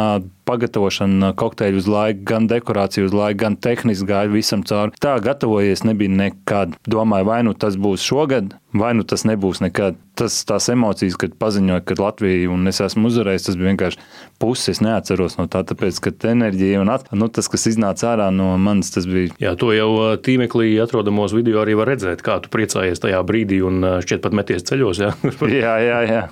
pagatavošanu 0.48 1.32
kokteļu 1.40 1.82
uz 1.82 1.88
laiku, 1.90 2.24
gan 2.30 2.48
dekorāciju 2.50 3.08
uz 3.08 3.16
laiku, 3.16 3.40
gan 3.44 3.56
tehniski 3.56 4.08
gāju 4.08 4.36
visam 4.36 4.64
cauri. 4.66 4.94
Tā 5.00 5.16
gatavojies 5.24 5.84
nebija 5.88 6.12
nekad. 6.12 6.76
Domāju, 6.90 7.30
vai 7.30 7.40
nu 7.46 7.54
tas 7.56 7.78
būs 7.80 8.04
šogad, 8.04 8.54
vai 8.74 8.92
nu 8.98 9.06
tas 9.06 9.24
nebūs 9.28 9.62
nekad. 9.64 10.00
Tas, 10.14 10.36
tās 10.46 10.68
emocijas, 10.70 11.16
kad 11.18 11.32
paziņoja, 11.42 11.82
ka 11.88 11.96
Latvija 11.98 12.46
un 12.54 12.70
es 12.70 12.78
esmu 12.78 13.08
uzvarējis, 13.08 13.48
tas 13.48 13.56
bija 13.58 13.72
vienkārši 13.72 14.02
puses. 14.38 14.76
Es 14.76 14.80
neatceros 14.84 15.34
no 15.40 15.48
tā, 15.50 15.64
tāpēc, 15.66 15.98
ka 16.04 16.12
enerģija 16.30 16.84
un 16.84 16.92
at, 16.94 17.08
nu, 17.18 17.26
tas, 17.34 17.48
kas 17.50 17.66
iznāca 17.72 18.12
ārā 18.12 18.28
no 18.30 18.52
manis, 18.62 18.92
tas 18.94 19.08
bija. 19.10 19.32
Jā, 19.42 19.56
to 19.58 19.72
jau 19.74 19.88
tīmeklī 20.22 20.68
atrodamos 20.84 21.34
video 21.34 21.64
arī 21.64 21.74
var 21.80 21.90
redzēt, 21.90 22.22
kā 22.22 22.38
tu 22.44 22.52
priecājies 22.54 23.02
tajā 23.02 23.24
brīdī 23.26 23.58
un 23.66 23.82
šķiet 24.06 24.22
pat 24.22 24.38
meties 24.38 24.66
ceļos. 24.70 25.02
Jā, 25.02 25.10
jā, 25.64 25.74
jā. 25.82 25.98
jā. 26.12 26.22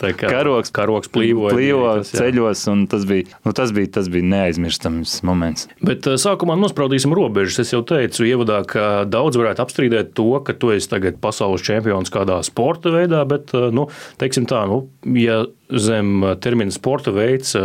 Tā 0.00 0.14
kā 0.16 0.32
karoks, 0.32 0.72
karoks 0.72 1.12
plīvoja. 1.12 1.52
Plīvo 1.52 1.92
tas, 2.00 2.14
ceļos 2.16 2.64
un 2.72 2.86
tas 2.88 3.04
bija, 3.08 3.28
nu, 3.48 3.52
tas 3.56 3.72
bija, 3.72 3.88
tas 3.96 4.10
bija 4.12 4.26
neaizmirstams 4.28 5.22
moments. 5.24 5.68
Bet 5.80 6.04
sākumā 6.20 6.52
nospraudīsim 6.60 7.14
robežas. 7.16 7.62
Es 7.62 7.72
jau 7.72 7.80
teicu 7.86 8.26
ievadā, 8.28 8.60
ka 8.68 8.88
daudz 9.08 9.38
varētu 9.40 9.64
apstrīdēt 9.64 10.12
to, 10.18 10.34
ka 10.44 10.52
tu 10.52 10.74
esi 10.74 10.90
tagad 10.90 11.16
pasaules 11.22 11.64
čempions 11.64 12.12
kādā 12.12 12.42
sporta 12.44 12.92
veidā, 12.92 13.22
bet, 13.28 13.54
eh, 13.56 13.70
nu, 13.72 13.86
teiksim 14.20 14.44
tā, 14.50 14.66
nu, 14.68 14.82
ja 15.16 15.46
zem 15.72 16.26
termina 16.44 16.72
sporta 16.72 17.12
veids 17.16 17.54
eh, 17.56 17.64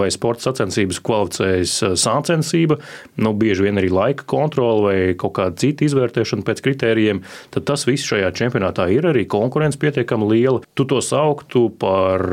vai 0.00 0.08
sporta 0.14 0.48
sacensības 0.48 1.02
kvalificējas 1.04 1.76
eh, 1.84 1.94
sāncensība, 2.00 2.80
nu, 3.20 3.36
bieži 3.36 3.68
vien 3.68 3.80
arī 3.82 3.92
laika 3.92 4.24
kontrole 4.32 4.82
vai 4.88 4.98
kaut 5.20 5.36
kāda 5.42 5.60
cita 5.60 5.84
izvērtēšana 5.90 6.48
pēc 6.48 6.64
kritērijiem, 6.64 7.20
tad 7.52 7.68
tas 7.68 7.84
viss 7.84 8.08
šajā 8.08 8.32
čempionātā 8.40 8.88
ir 8.96 9.12
arī 9.12 9.28
konkurence 9.28 9.80
pietiekami 9.80 10.32
liela. 10.32 10.64
Tu 10.72 10.88
to 10.88 11.04
sauktu 11.04 11.68
par 11.76 12.30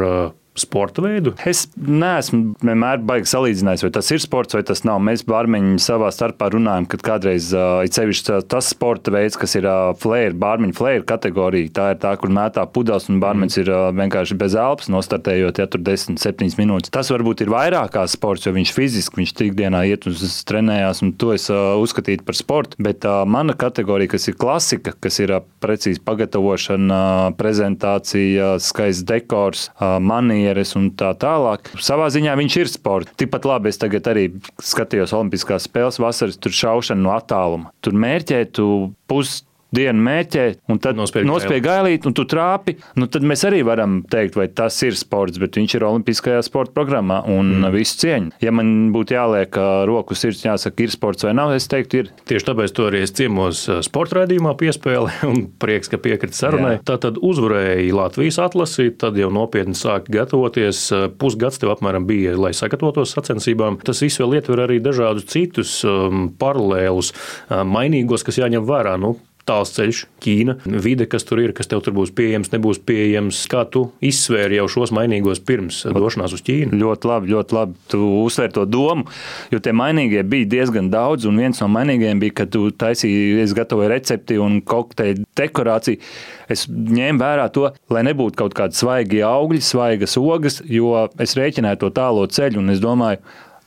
sporta 0.61 1.03
veidu? 1.05 1.33
Es 1.49 1.65
neesmu 1.75 2.55
vienmēr 2.63 3.01
baigi 3.05 3.29
salīdzinājis, 3.31 3.85
vai 3.85 3.91
tas 3.99 4.11
ir 4.13 4.23
sports 4.23 4.57
vai 4.57 4.63
tas 4.67 4.83
nav. 4.87 5.01
Mēs 5.05 5.25
bārmeņi 5.27 5.79
savā 5.83 6.11
starpā 6.13 6.51
runājam, 6.53 6.87
ka 6.89 6.99
kādreiz 7.11 7.51
uh, 7.55 7.81
ir 7.85 7.93
sevišķi 7.95 8.39
tas 8.51 8.71
sporta 8.73 9.13
veids, 9.13 9.37
kas 9.39 9.55
ir 9.59 9.67
uh, 9.69 9.91
flare, 9.99 10.33
bārmeņu 10.39 10.77
flare 10.77 11.03
kategorija. 11.07 11.71
Tā 11.75 11.87
ir 11.93 12.01
tā, 12.03 12.13
kur 12.19 12.33
mētā 12.33 12.65
pudeles 12.73 13.09
un 13.11 13.21
bārmenis 13.23 13.57
mm. 13.57 13.63
ir 13.63 13.73
uh, 13.73 13.85
vienkārši 13.95 14.37
bez 14.39 14.57
elpas, 14.59 14.91
nostartējot, 14.91 15.61
ja 15.61 15.69
tur 15.71 15.83
10, 15.85 16.19
7 16.21 16.59
minūtes. 16.59 16.93
Tas 16.93 17.11
varbūt 17.13 17.45
ir 17.45 17.53
vairāk 17.53 17.93
kā 17.95 18.05
sports, 18.11 18.47
jo 18.47 18.53
viņš 18.55 18.73
fiziski, 18.75 19.21
viņš 19.21 19.35
ikdienā 19.49 19.83
iet 19.89 20.07
uz 20.09 20.23
trenējās, 20.49 21.03
un 21.05 21.13
to 21.19 21.33
es 21.35 21.49
uh, 21.53 21.75
uzskatītu 21.81 22.25
par 22.27 22.37
sportu. 22.37 22.79
Bet 22.83 23.07
uh, 23.07 23.23
mana 23.29 23.55
kategorija, 23.57 24.13
kas 24.15 24.29
ir 24.29 24.37
klasika, 24.39 24.93
kas 25.01 25.19
ir 25.23 25.33
uh, 25.37 25.43
precīzi 25.63 26.01
pagatavošana, 26.05 26.99
uh, 27.29 27.37
prezentācija, 27.39 28.55
skaists 28.63 29.05
dekors, 29.09 29.69
uh, 29.77 29.97
manija 30.03 30.48
manieres 30.49 30.75
un 30.75 30.89
tā 30.97 31.13
tālāk. 31.17 31.69
Savā 31.79 32.09
ziņā 32.09 32.35
viņš 32.37 32.57
ir 32.57 32.69
sports. 32.69 33.13
Tikpat 33.17 33.45
labi 33.45 33.69
es 33.69 33.77
tagad 33.77 34.07
arī 34.07 34.29
skatījos 34.61 35.13
Olimpiskās 35.13 35.67
spēles 35.67 35.99
vasaras, 35.99 36.37
tur 36.37 36.51
šaušana 36.51 37.01
no 37.01 37.13
attāluma. 37.13 37.71
Tur 37.81 37.93
mērķē 37.93 38.45
tu 38.53 38.93
pus 39.07 39.43
dienu 39.75 40.01
mēķē, 40.05 40.45
un 40.71 40.79
tad 40.81 40.97
nospēj 40.99 41.61
gailīt, 41.63 42.07
un 42.09 42.15
tu 42.17 42.25
trāpi. 42.29 42.75
Nu, 42.99 43.07
tad 43.11 43.25
mēs 43.27 43.45
arī 43.47 43.61
varam 43.67 43.99
teikt, 44.09 44.37
vai 44.39 44.47
tas 44.49 44.77
ir 44.85 44.97
sports, 44.97 45.39
bet 45.41 45.57
viņš 45.59 45.75
ir 45.77 45.85
Olimpiskajā 45.89 46.41
sporta 46.45 46.73
programmā 46.75 47.21
un 47.29 47.59
mm. 47.59 47.69
visu 47.75 47.99
cieņu. 48.01 48.33
Ja 48.43 48.53
man 48.55 48.89
būtu 48.95 49.15
jāliek 49.15 49.59
roku 49.89 50.17
sirds, 50.17 50.41
jāsaka, 50.45 50.85
ir 50.85 50.93
sports 50.93 51.27
vai 51.27 51.35
nav, 51.37 51.53
es 51.57 51.69
teiktu, 51.69 52.03
ir. 52.03 52.11
Tieši 52.29 52.49
tāpēc 52.49 52.73
to 52.75 52.87
arī 52.89 53.03
es 53.05 53.13
ciemos 53.15 53.65
sporta 53.85 54.21
raidījumā 54.21 54.55
piespēli 54.59 55.19
un 55.29 55.45
prieks, 55.61 55.91
ka 55.91 56.01
piekrīt 56.01 56.37
sarunai. 56.37 56.77
Tā 56.85 56.97
tad 57.01 57.21
uzvarēja 57.21 57.93
Latvijas 57.95 58.39
atlasi, 58.41 58.89
tad 58.99 59.17
jau 59.19 59.29
nopietni 59.33 59.77
sāk 59.77 60.09
gatavoties. 60.13 60.87
Pusgads 61.21 61.61
tev 61.61 61.73
apmēram 61.75 62.07
bija, 62.09 62.35
lai 62.39 62.53
sagatavotos 62.57 63.13
sacensībām. 63.15 63.79
Tas 63.85 64.01
viss 64.03 64.21
vēl 64.21 64.39
ietver 64.39 64.65
arī 64.65 64.79
dažādus 64.83 65.29
citus 65.29 65.79
um, 65.87 66.29
paralēlus, 66.39 67.13
um, 67.49 67.69
mainīgos, 67.75 68.25
kas 68.25 68.39
jāņem 68.41 68.65
vērā. 68.67 68.95
Nu, 69.01 69.15
tāls 69.47 69.71
ceļš, 69.75 70.03
Ķīna, 70.19 70.55
vide, 70.83 71.05
kas 71.09 71.23
tur 71.27 71.39
ir, 71.41 71.53
kas 71.55 71.69
tev 71.71 71.81
tur 71.85 71.95
būs 71.95 72.11
pieejams, 72.15 72.51
nebūs 72.51 72.81
pieejams. 72.85 73.39
Kā 73.51 73.63
tu 73.71 73.85
izsvēri 74.05 74.59
jau 74.59 74.67
šos 74.71 74.93
mainīgos 74.95 75.41
pirms 75.47 75.81
došanās 75.95 76.35
uz 76.35 76.43
Ķīnu? 76.45 76.77
Ļoti 76.79 77.09
labi, 77.09 77.31
ļoti 77.33 77.57
labi. 77.57 77.77
Tu 77.91 78.01
uzsver 78.23 78.51
to 78.55 78.65
domu, 78.69 79.07
jo 79.53 79.61
tie 79.63 79.73
mainīgie 79.75 80.23
bija 80.27 80.49
diezgan 80.57 80.91
daudz, 80.93 81.27
un 81.29 81.39
viens 81.39 81.61
no 81.63 81.69
mainīgajiem 81.71 82.23
bija, 82.23 82.37
ka 82.41 82.49
tu 82.51 82.67
taisīji, 82.71 83.39
es 83.43 83.55
gatavoju 83.57 83.91
recepti 83.93 84.39
un 84.41 84.59
kokteļu 84.65 85.25
dekorāciju. 85.39 86.01
Es 86.49 86.65
ņēmu 86.69 87.21
vērā 87.21 87.49
to, 87.53 87.69
lai 87.93 88.05
nebūtu 88.07 88.39
kaut 88.39 88.55
kādi 88.57 88.77
svaigi 88.77 89.21
augļi, 89.25 89.61
svaigas 89.63 90.17
ogas, 90.19 90.63
jo 90.65 90.95
es 91.21 91.37
rēķināju 91.37 91.83
to 91.83 91.93
tālo 91.95 92.25
ceļu, 92.29 92.63
un 92.63 92.73
es 92.73 92.81
domāju, 92.83 93.21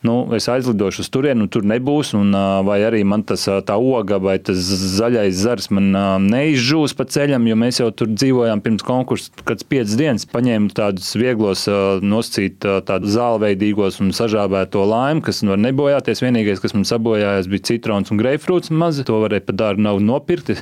nu, 0.06 0.16
es 0.36 0.48
aizlidošu 0.50 1.02
uz 1.04 1.08
turieni, 1.12 1.44
un 1.44 1.50
tur 1.52 1.66
nebūs. 1.68 2.12
Un, 2.18 2.34
vai 2.66 2.78
arī 2.86 3.02
man 3.08 3.24
tas 3.26 3.44
tā 3.66 3.76
oga 3.78 4.18
vai 4.22 4.36
tas 4.42 4.58
zaļais 4.96 5.38
zars 5.42 5.70
man 5.74 5.90
neizžūs 6.26 6.96
pa 6.98 7.06
ceļam, 7.08 7.46
jo 7.50 7.56
mēs 7.58 7.80
jau 7.82 7.88
tur 7.94 8.10
dzīvojām 8.12 8.62
pirms 8.64 8.86
konkursa, 8.86 9.32
kad 9.48 9.64
piecas 9.70 9.96
dienas 9.98 10.28
paņēmu 10.30 10.72
tādus 10.76 11.12
vieglos 11.18 11.66
noscīt 12.02 12.62
tādus 12.62 13.16
zālveidīgos 13.16 14.00
un 14.04 14.12
sažābēto 14.16 14.84
laimu, 14.88 15.24
kas 15.26 15.42
var 15.46 15.60
nebojāties. 15.62 16.24
Vienīgais, 16.24 16.62
kas 16.62 16.76
man 16.76 16.86
sabojājās, 16.88 17.50
bija 17.50 17.68
citrons 17.72 18.12
un 18.12 18.20
greifrūts 18.22 18.72
mazi. 18.74 19.06
To 19.08 19.22
varēja 19.24 19.48
pat 19.48 19.60
dārgi 19.64 19.86
nav 19.88 20.02
nopirkt, 20.04 20.54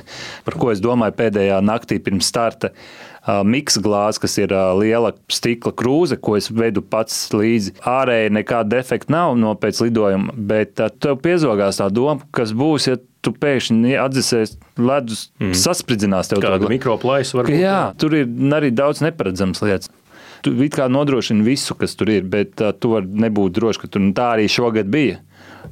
par 0.47 0.57
ko 0.61 0.73
es 0.73 0.83
domāju 0.83 1.17
pēdējā 1.19 1.61
naktī 1.65 2.01
pirms 2.03 2.29
starta 2.31 2.71
miksa 3.45 3.81
glāze, 3.83 4.21
kas 4.21 4.37
ir 4.41 4.53
liela 4.79 5.13
stikla 5.31 5.73
krūze, 5.77 6.17
ko 6.17 6.35
es 6.39 6.49
vedu 6.53 6.81
pats 6.81 7.29
līdzi. 7.35 7.75
Ārēji 7.87 8.33
nekāda 8.33 8.77
defekta 8.77 9.13
nav 9.13 9.35
no 9.39 9.53
pēc 9.59 9.83
lidojuma, 9.85 10.33
bet 10.35 10.81
tev 11.03 11.19
piezogās 11.21 11.81
tā 11.81 11.89
doma, 11.93 12.25
kas 12.35 12.55
būs, 12.57 12.89
ja 12.89 12.97
tu 13.21 13.33
pēkšņi 13.37 13.97
atdzesies 14.01 14.55
ledus, 14.81 15.27
mm. 15.39 15.55
saspridzinās 15.61 16.31
tev 16.31 16.41
tādu 16.43 16.69
mikroplaisu. 16.71 17.37
Varbūt, 17.41 17.61
jā, 17.61 17.79
tur 18.01 18.17
ir 18.17 18.29
arī 18.57 18.71
daudz 18.73 19.03
neparedzamas 19.05 19.61
lietas. 19.65 19.91
Tu 20.41 20.55
it 20.65 20.73
kā 20.73 20.87
nodrošini 20.89 21.45
visu, 21.45 21.75
kas 21.77 21.93
tur 21.93 22.09
ir, 22.09 22.25
bet 22.25 22.61
uh, 22.65 22.71
tu 22.73 22.95
vari 22.95 23.05
nebūt 23.27 23.53
drošs, 23.59 23.83
ka 23.83 23.91
tur 23.93 24.07
tā 24.17 24.31
arī 24.39 24.47
šogad 24.49 24.89
bija. 24.89 25.19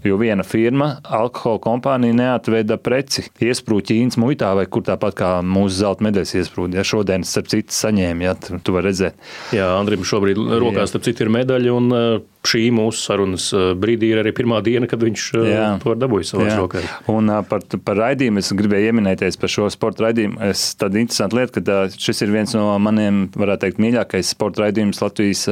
Jo 0.07 0.15
viena 0.21 0.45
firma, 0.47 0.93
alkohola 1.03 1.59
kompānija, 1.63 2.15
neatveda 2.15 2.77
preci. 2.79 3.25
Iesprūda 3.43 3.89
Ķīnas 3.89 4.19
muitā, 4.21 4.53
vai 4.55 4.65
kur 4.71 4.85
tāpat 4.87 5.17
kā 5.19 5.31
mūsu 5.43 5.81
zelta 5.81 6.05
medaļas 6.07 6.35
iesprūda. 6.39 6.79
Ja 6.79 6.87
šodien, 6.87 7.25
starp 7.27 7.51
citu, 7.51 7.75
saņēma, 7.75 8.27
ja 8.29 8.35
tu, 8.39 8.61
tu 8.63 8.75
vari 8.75 8.91
redzēt. 8.91 9.19
Jā, 9.55 9.67
Andrim 9.75 10.05
šobrīd 10.07 10.39
rokās, 10.63 10.93
starp 10.93 11.07
citu, 11.07 11.27
ir 11.27 11.33
medaļa. 11.39 11.75
Un, 11.75 12.27
šī 12.47 12.69
mūsu 12.71 13.01
sarunas 13.03 13.49
brīdī 13.79 14.13
ir 14.13 14.21
arī 14.21 14.31
pirmā 14.35 14.61
diena, 14.63 14.87
kad 14.89 15.01
viņš 15.03 15.23
jā. 15.43 15.65
to 15.83 15.95
dabūja 15.99 16.29
savā 16.31 16.47
rokā. 16.55 16.81
Un 17.11 17.31
par, 17.49 17.65
par 17.83 17.99
raidījumu 17.99 18.39
es 18.39 18.51
gribēju 18.55 18.93
ieminēties 18.93 19.37
par 19.41 19.51
šo 19.51 19.67
sporta 19.73 20.05
raidījumu. 20.07 20.39
Es 20.47 20.63
tāda 20.79 21.01
interesanta 21.01 21.35
lieta, 21.35 21.63
ka 21.65 21.79
šis 21.91 22.23
ir 22.23 22.33
viens 22.33 22.55
no 22.55 22.71
maniem, 22.81 23.25
varētu 23.35 23.65
teikt, 23.65 23.81
mīļākais 23.83 24.31
sporta 24.35 24.63
raidījums 24.65 25.01
Latvijas, 25.03 25.43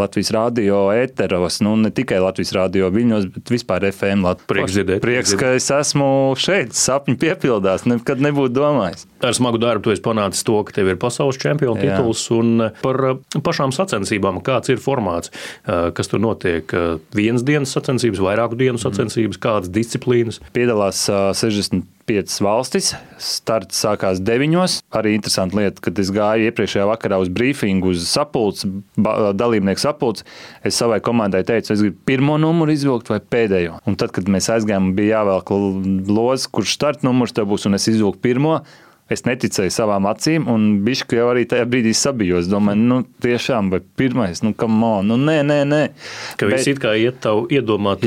Latvijas 0.00 0.32
radio 0.34 0.80
ēteros. 0.94 1.60
Nu, 1.64 1.76
ne 1.80 1.92
tikai 1.94 2.18
Latvijas 2.24 2.54
radio 2.58 2.90
viļņos, 2.94 3.30
bet 3.36 3.54
vispār 3.54 3.83
par 3.84 3.92
FM 3.92 4.24
Latviju. 4.24 4.48
Prieks 4.50 4.74
dzirdēt. 4.74 5.02
Prieks, 5.04 5.34
ka 5.38 5.52
es 5.58 5.68
esmu 5.72 6.08
šeit, 6.40 6.74
sapņi 6.76 7.16
piepildās, 7.20 7.86
nekad 7.88 8.22
nebūtu 8.24 8.54
domājis. 8.56 9.06
Ar 9.24 9.36
smagu 9.36 9.60
darbu 9.60 9.86
tu 9.86 9.94
esi 9.94 10.04
panācis 10.04 10.44
to, 10.46 10.56
ka 10.66 10.74
tev 10.76 10.92
ir 10.92 11.00
pasaules 11.00 11.38
čempiona 11.40 11.80
tituls 11.80 12.26
un 12.34 12.68
par 12.82 13.00
uh, 13.08 13.40
pašām 13.44 13.72
sacensībām. 13.74 14.42
Kāds 14.44 14.72
ir 14.72 14.82
formāts, 14.82 15.32
uh, 15.64 15.90
kas 15.96 16.10
tur 16.12 16.22
notiek? 16.22 16.70
Vienas 17.16 17.44
dienas 17.46 17.74
sacensības, 17.74 18.22
vairāku 18.24 18.58
dienu 18.60 18.80
sacensības, 18.80 19.40
kādas 19.40 19.72
disciplīnas? 19.72 20.40
Piedalās 20.56 21.06
60 21.08 21.93
piecas 22.08 22.36
valstis. 22.44 22.92
Starts 23.20 23.80
sākās 23.84 24.20
deviņos. 24.24 24.78
Arī 24.94 25.14
interesanti 25.16 25.58
lieta, 25.58 25.82
kad 25.84 25.98
es 26.00 26.12
gāju 26.14 26.48
iepriekšējā 26.50 26.86
vakarā 26.90 27.18
uz 27.22 27.30
brīfingu, 27.34 27.94
uz 27.94 28.06
sapulces, 28.10 28.70
dalībnieku 28.96 29.82
sapulces. 29.82 30.26
Es 30.66 30.78
savai 30.80 31.00
komandai 31.04 31.44
teicu, 31.46 31.72
es 31.74 31.84
gribu 31.84 32.00
pirmo 32.08 32.38
numuru 32.40 32.74
izvilkt 32.74 33.12
vai 33.12 33.20
pēdējo. 33.20 33.80
Un 33.88 33.98
tad, 34.00 34.14
kad 34.16 34.30
mēs 34.30 34.50
aizgājām, 34.54 34.92
bija 34.96 35.20
jāvelk 35.20 35.54
lozi, 36.10 36.50
kurš 36.54 36.78
starta 36.78 37.08
numurs 37.08 37.34
tev 37.36 37.50
būs, 37.52 37.68
un 37.68 37.78
es 37.80 37.88
izvilku 37.90 38.20
pirmo. 38.24 38.60
Es 39.12 39.20
neticēju 39.26 39.68
savām 39.68 40.06
acīm, 40.08 40.46
un 40.48 40.62
viņš 40.86 41.02
jau 41.12 41.26
arī 41.28 41.42
tajā 41.48 41.66
brīdī 41.68 41.90
sabijos. 41.96 42.46
Domāju, 42.48 42.86
nu, 42.88 43.00
tiešām, 43.20 43.68
vai 43.74 43.82
pirmais, 44.00 44.40
nu, 44.40 44.54
kam 44.56 44.78
on, 44.80 45.10
nu, 45.12 45.18
nē, 45.20 45.42
nē, 45.44 45.58
nē. 45.68 45.80
Ka 46.40 46.48
viss 46.48 46.70
it 46.72 46.80
kā 46.80 46.94
iet 46.96 47.20
tavu 47.24 47.44
iedomāt 47.52 48.06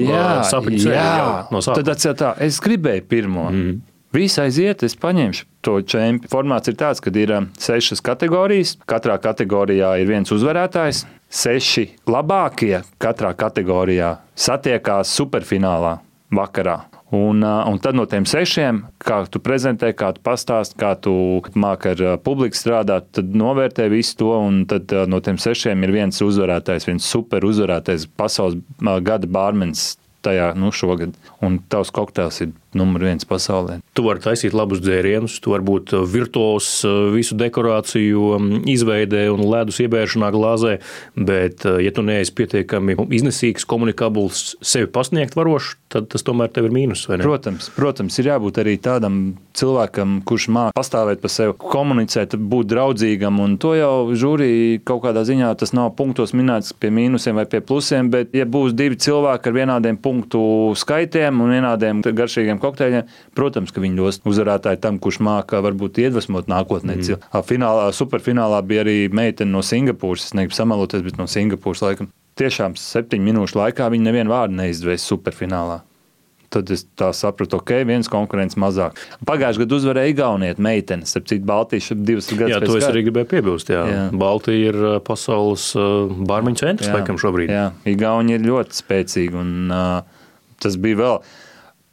sapņu 0.50 0.80
ceļu 0.88 1.28
no 1.54 1.62
sākuma. 1.62 1.78
Tad 1.78 1.94
atcēt 1.94 2.20
tā, 2.24 2.32
es 2.48 2.58
gribēju 2.66 3.06
pirmo. 3.12 3.46
Mm. 3.54 3.78
Viss 4.18 4.40
aiziet, 4.42 4.82
es 4.88 4.96
paņemšu 4.98 5.46
to 5.62 5.76
čempionu. 5.86 6.32
Formāts 6.32 6.72
ir 6.72 6.78
tāds, 6.80 7.04
ka 7.04 7.12
ir 7.14 7.36
sešas 7.62 8.02
kategorijas. 8.02 8.74
Katrā 8.90 9.20
kategorijā 9.22 9.94
ir 10.02 10.10
viens 10.10 10.34
uzvarētājs. 10.34 11.04
Seši 11.28 11.90
labākie 12.08 12.82
katrā 13.04 13.36
kategorijā 13.38 14.16
satiekās 14.34 15.12
superfinālā 15.12 15.98
vakarā. 16.34 16.78
Un, 17.16 17.40
un 17.44 17.78
tad 17.80 17.96
no 17.96 18.04
tiem 18.10 18.26
sešiem, 18.28 18.82
kā 19.00 19.22
tu 19.32 19.40
prezentē, 19.44 19.94
kā 19.96 20.10
tu 20.16 20.24
pastāst, 20.26 20.76
kā 20.80 20.92
tu 21.00 21.13
māki 21.56 21.94
ar 21.94 22.18
publiku 22.24 22.58
strādāt, 22.60 23.08
tad 23.16 23.32
novērtē 23.32 23.88
visu 23.94 24.18
to. 24.20 24.34
Tad 24.68 24.92
no 25.08 25.22
tiem 25.24 25.40
sešiem 25.40 25.86
ir 25.88 25.96
viens 25.96 26.20
uzvarētājs, 26.24 26.90
viens 26.90 27.08
super 27.08 27.48
uzvarētājs, 27.48 28.10
pasaules 28.20 28.60
gada 29.08 29.30
bārmenis 29.32 29.94
tajā 30.28 30.52
nu, 30.60 30.74
šogad. 30.76 31.16
Un 31.46 31.62
tavs 31.72 31.94
kokteils 31.96 32.42
ir 32.44 32.52
numur 32.78 33.08
viens 33.08 33.28
pasaulē. 33.28 33.80
Tu 33.98 34.06
vari 34.06 34.24
taisīt 34.24 34.56
labus 34.58 34.82
dzērienus, 34.84 35.40
tu 35.44 35.54
vari 35.54 35.66
būt 35.68 35.96
uh, 35.98 36.06
virtuos 36.08 36.70
uh, 36.88 37.10
visu 37.13 37.38
dekorāciju 37.40 38.28
um, 38.38 38.50
izveidē 38.70 39.28
un 39.34 39.44
ledus 39.50 39.82
iebēršanā 39.84 40.32
glāzē, 40.36 40.78
bet, 41.18 41.66
uh, 41.66 41.82
ja 41.84 41.94
tu 41.96 42.06
neesi 42.06 42.36
pietiekami 42.38 42.98
iznesīgs, 43.18 43.68
komunikabls, 43.70 44.56
sevi 44.62 44.90
pasniegt 44.94 45.38
varošs, 45.38 45.76
tad 45.94 46.10
tas 46.12 46.26
tomēr 46.28 46.52
tev 46.54 46.68
ir 46.68 46.76
mīnus. 46.76 47.06
Protams, 47.08 47.70
protams, 47.76 48.18
ir 48.20 48.32
jābūt 48.32 48.60
arī 48.62 48.76
tādam 48.84 49.20
cilvēkam, 49.58 50.20
kurš 50.28 50.50
māca 50.54 50.76
pastāvēt 50.78 51.22
par 51.24 51.32
sevi, 51.34 51.56
komunicēt, 51.62 52.36
būt 52.38 52.70
draudzīgam. 52.74 53.40
Un 53.44 53.56
to 53.62 53.74
jau 53.78 53.94
žūrī 54.18 54.52
kaut 54.88 55.04
kādā 55.06 55.24
ziņā 55.28 55.54
tas 55.60 55.74
nav 55.78 55.94
punktos 55.98 56.36
minēts 56.38 56.76
pie 56.78 56.92
mīnusiem 56.94 57.40
vai 57.40 57.48
pie 57.50 57.62
plusiem, 57.63 58.12
bet 58.13 58.36
ja 58.38 58.46
būs 58.46 58.76
divi 58.78 59.00
cilvēki 59.02 59.50
ar 59.50 59.58
vienādiem 59.58 60.00
punktu 60.02 60.42
skaitiem 60.78 61.42
un 61.44 61.54
vienādiem 61.56 62.04
garšīgiem 62.06 62.62
kokteļiem, 62.67 63.10
protams, 63.38 63.73
ka 63.73 63.84
viņi 63.84 63.99
dos 63.99 64.21
uzvarētāju 64.27 64.84
tam, 64.84 65.01
kurš 65.01 65.21
māca 65.25 65.63
varbūt 65.65 65.99
iedvesmot 66.03 66.51
nākotnē. 66.51 66.99
Mm. 66.99 67.25
Finālā, 67.47 67.89
superfinālā 67.95 68.62
bija 68.67 68.86
arī 68.86 68.99
meitene 69.10 69.56
no 69.56 69.65
Singapūras. 69.65 70.30
Es 70.30 70.38
negribu 70.38 70.60
samaloties, 70.60 71.06
bet 71.08 71.19
no 71.19 71.27
Singapūras 71.32 71.86
laikam. 71.88 72.12
Tiešām 72.38 72.75
septiņu 72.77 73.32
minūšu 73.32 73.58
laikā 73.58 73.88
viņi 73.89 74.12
nevienu 74.12 74.36
vārdu 74.36 74.60
neizdevīs 74.60 75.08
superfinālā. 75.10 75.82
Tad 76.53 76.69
es 76.71 76.86
sapratu, 77.17 77.58
ok, 77.60 77.73
viens 77.89 78.08
konkurents 78.08 78.56
mazāk. 78.60 78.95
Pagājušajā 79.27 79.65
gadā 79.65 79.75
uzvarēja 79.82 80.12
Igaunijas 80.13 80.62
meitene, 80.63 81.03
ap 81.03 81.25
citu 81.27 81.43
Baltijas 81.49 81.89
divas 81.91 82.30
gadus. 82.32 82.53
Jā, 82.53 82.62
to 82.63 82.77
es 82.80 82.88
arī 82.88 83.01
gribēju 83.10 83.27
piebilst. 83.34 83.71
Jā. 83.73 83.82
Jā. 83.91 84.06
Baltija 84.15 84.69
ir 84.71 84.77
pasaules 85.08 85.73
bārmeņu 86.30 86.62
centrs, 86.62 86.93
laikam, 86.93 87.19
šobrīd. 87.19 87.51
Jā, 87.51 87.65
Igaunija 87.91 88.39
ir 88.39 88.47
ļoti 88.47 88.80
spēcīga. 88.80 89.41
Un, 89.43 89.73
uh, 89.75 90.45
tas 90.63 90.80
bija 90.80 91.01
vēl 91.01 91.19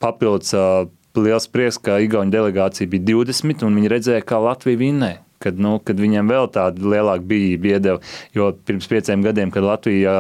papildus 0.05 0.55
liels 1.15 1.47
prieks, 1.49 1.79
ka 1.81 2.01
Igaunijas 2.03 2.35
delegācija 2.35 2.91
bija 2.91 3.09
20, 3.15 3.65
un 3.67 3.79
viņi 3.79 3.93
redzēja, 3.97 4.27
kā 4.29 4.41
Latvija 4.43 4.81
vinnēja 4.81 5.21
kad, 5.45 5.59
nu, 5.61 5.77
kad 5.85 5.99
viņiem 6.01 6.31
vēl 6.31 6.49
tāda 6.55 6.89
lielāka 6.89 7.27
bija 7.29 7.75
iedeva. 7.75 7.99
Jo 8.33 8.53
pirms 8.65 8.89
pieciem 8.89 9.25
gadiem, 9.25 9.53
kad 9.53 9.67
Latvija 9.67 10.15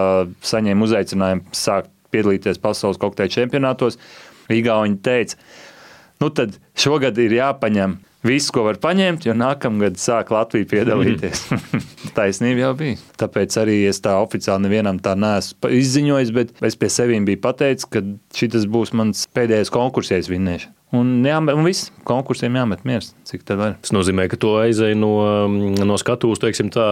saņēma 0.44 0.84
uzaicinājumu 0.84 1.56
sākt 1.56 1.88
piedalīties 2.12 2.60
pasaules 2.62 3.00
kokteļu 3.02 3.32
čempionātos, 3.38 3.96
Igauni 4.52 4.98
teica, 5.00 5.38
nu 6.20 6.28
tad 6.36 6.58
šogad 6.76 7.16
ir 7.22 7.32
jāpaņem 7.38 7.96
viss, 8.26 8.52
ko 8.54 8.64
var 8.66 8.78
paņemt, 8.82 9.26
jo 9.28 9.34
nākamgad 9.36 9.98
sāk 10.00 10.32
Latvija 10.34 10.68
piedalīties. 10.70 11.44
Taisnība 12.16 12.66
jau 12.66 12.72
bija. 12.78 13.00
Tāpēc 13.20 13.58
arī 13.62 13.80
es 13.90 14.00
tā 14.04 14.16
oficiāli 14.22 14.66
nevienam 14.66 15.00
tā 15.02 15.14
neesmu 15.18 15.72
izziņojis, 15.80 16.32
bet 16.36 16.64
es 16.64 16.78
pie 16.80 16.90
sevis 16.92 17.24
biju 17.26 17.42
pateicis, 17.44 17.88
ka 17.90 18.04
šis 18.36 18.68
būs 18.70 18.94
mans 18.96 19.26
pēdējais 19.36 19.72
konkurss, 19.74 20.14
ja 20.14 20.22
es 20.22 20.32
vinnēšu. 20.32 20.72
Un, 20.94 21.24
jā, 21.26 21.40
un 21.40 21.66
viss 21.66 21.90
konkursiem 22.06 22.54
jāmet 22.54 22.84
miers, 22.86 23.12
cik 23.26 23.42
tā 23.48 23.56
var. 23.58 23.72
Tas 23.82 23.94
nozīmē, 23.94 24.28
ka 24.30 24.38
to 24.38 24.52
aizēja 24.60 24.98
no, 24.98 25.14
no 25.50 25.96
skatuves, 25.98 26.42
teiksim, 26.42 26.70
tā, 26.74 26.84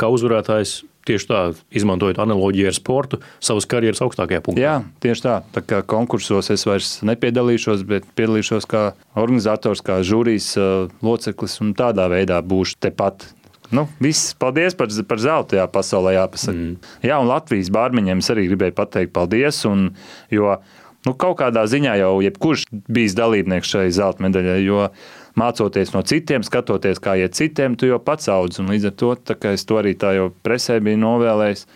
kā 0.00 0.08
uzvarētājs. 0.12 0.80
Tieši 1.10 1.26
tā, 1.26 1.40
izmantojot 1.74 2.20
analoģiju 2.22 2.70
ar 2.70 2.76
sportu, 2.76 3.20
savas 3.42 3.66
karjeras 3.70 4.02
augstākajā 4.06 4.44
punktā. 4.46 4.62
Jā, 4.62 4.76
tieši 5.02 5.26
tā. 5.26 5.34
Tā 5.56 5.64
kā 5.66 5.82
konkursos 5.90 6.52
es 6.54 6.66
vairs 6.68 6.92
nepiedalīšos, 7.06 7.82
bet 7.88 8.06
piedalīšos 8.18 8.68
kā 8.70 8.84
organizators, 9.18 9.82
kā 9.82 10.00
žūrijas 10.06 10.54
loceklis 11.02 11.58
un 11.64 11.74
tādā 11.78 12.06
veidā 12.12 12.38
būšu 12.46 12.78
tepat 12.86 13.26
Nu, 13.70 13.86
viss, 14.02 14.34
paldies 14.34 14.74
par, 14.74 14.90
par 15.06 15.20
zelta 15.22 15.60
jā, 15.60 15.64
pasaulē. 15.70 16.16
Jāpasaka. 16.16 16.56
Mm. 16.58 16.90
Jā, 17.06 17.20
un 17.22 17.30
Latvijas 17.30 17.70
bārmeņiem 17.74 18.22
es 18.22 18.30
arī 18.32 18.48
gribēju 18.50 18.74
pateikt 18.74 19.14
paldies. 19.14 19.62
Un, 19.68 19.92
jo 20.34 20.56
nu, 21.06 21.14
kaut 21.14 21.38
kādā 21.38 21.64
ziņā 21.70 21.94
jau 22.00 22.12
jebkurš 22.24 22.66
bijis 22.90 23.14
dalībnieks 23.18 23.70
šai 23.70 23.86
zelta 23.94 24.26
medaļai. 24.26 24.58
Jo 24.66 24.88
mācoties 25.38 25.92
no 25.94 26.02
citiem, 26.06 26.44
skatoties, 26.46 27.00
kā 27.02 27.16
iet 27.20 27.36
citiem, 27.38 27.76
tu 27.78 27.90
jau 27.90 28.00
pats 28.02 28.30
audz. 28.32 28.62
Līdz 28.64 28.90
ar 28.90 28.96
to 28.98 29.12
es 29.52 29.66
to 29.68 29.78
arī 29.80 29.94
tā 29.98 30.14
jau 30.16 30.30
presē 30.44 30.80
biju 30.82 31.00
novēlējis. 31.04 31.66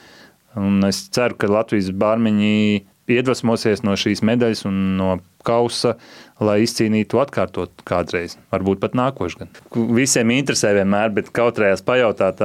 Un 0.61 0.83
es 0.87 1.05
ceru, 1.15 1.37
ka 1.39 1.51
Latvijas 1.51 1.91
bārmeņi 1.91 2.85
iedvesmosies 3.11 3.83
no 3.85 3.97
šīs 3.99 4.23
medaļas 4.25 4.65
un 4.69 4.79
no 4.99 5.11
kausa, 5.45 5.97
lai 6.41 6.63
izcīnītu 6.65 7.21
atkārtot 7.21 7.85
kādreiz, 7.87 8.39
varbūt 8.55 8.81
pat 8.83 8.97
nākošais 8.97 9.41
gads. 9.43 9.65
Visiem 9.99 10.33
interesē 10.35 10.73
vienmēr, 10.79 11.13
bet 11.17 11.33
kautrējās 11.35 11.85
pajautāt. 11.85 12.43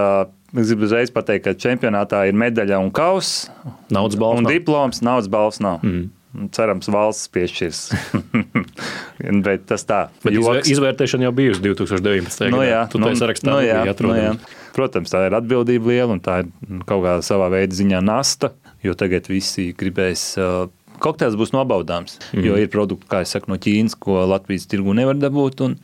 Es 0.49 0.71
gribu 0.71 0.87
uzreiz 0.87 1.11
pateikt, 1.13 1.45
ka 1.45 1.53
čempionātā 1.53 2.23
ir 2.25 2.37
medaļa 2.37 2.79
un 2.81 2.89
kausa. 2.89 3.53
Naudas 3.93 4.17
balvas. 4.17 4.41
Un 4.41 4.47
nav. 4.47 4.55
diploms, 4.55 5.03
naudas 5.05 5.29
balvas 5.29 5.61
nav. 5.61 5.83
Mm. 5.85 6.07
Cerams, 6.53 6.89
valsts 6.93 7.29
piešķirs. 7.33 7.83
Bet 9.19 9.65
tas 9.67 9.83
tā. 9.83 10.05
Bet 10.23 10.37
joks. 10.37 10.69
izvērtēšana 10.71 11.27
jau 11.27 11.33
bijusi 11.35 11.63
2019. 11.65 12.45
gadā. 12.45 12.51
No 12.55 12.63
jā, 12.63 12.81
tu 12.91 13.01
no, 13.01 13.11
sarakstā 13.19 13.51
no 13.51 13.59
jā, 13.65 13.81
no 14.05 14.15
jā. 14.15 14.33
Protams, 14.75 15.11
tā 15.11 15.25
ir 15.27 15.35
atbildība 15.35 15.91
liela 15.91 16.15
un 16.15 16.21
tā 16.23 16.41
ir 16.43 16.51
kaut 16.87 17.03
kādā 17.03 17.19
savā 17.25 17.49
veidā 17.51 17.75
ziņā 17.75 17.99
nasta, 18.05 18.53
jo 18.85 18.95
tagad 18.95 19.27
visi 19.27 19.73
gribēs 19.75 20.23
uh, 20.39 20.69
kokteils 21.03 21.35
būs 21.39 21.51
nobaudāms. 21.55 22.19
Mm. 22.31 22.45
Jo 22.47 22.59
ir 22.61 22.71
produkti, 22.71 23.09
kā 23.11 23.23
jau 23.23 23.33
teicu, 23.33 23.51
no 23.51 23.59
Ķīnas, 23.65 23.97
ko 23.99 24.23
Latvijas 24.29 24.69
tirgu 24.71 24.95
nevar 24.95 25.19
dabūt. 25.19 25.65
Un, 25.65 25.75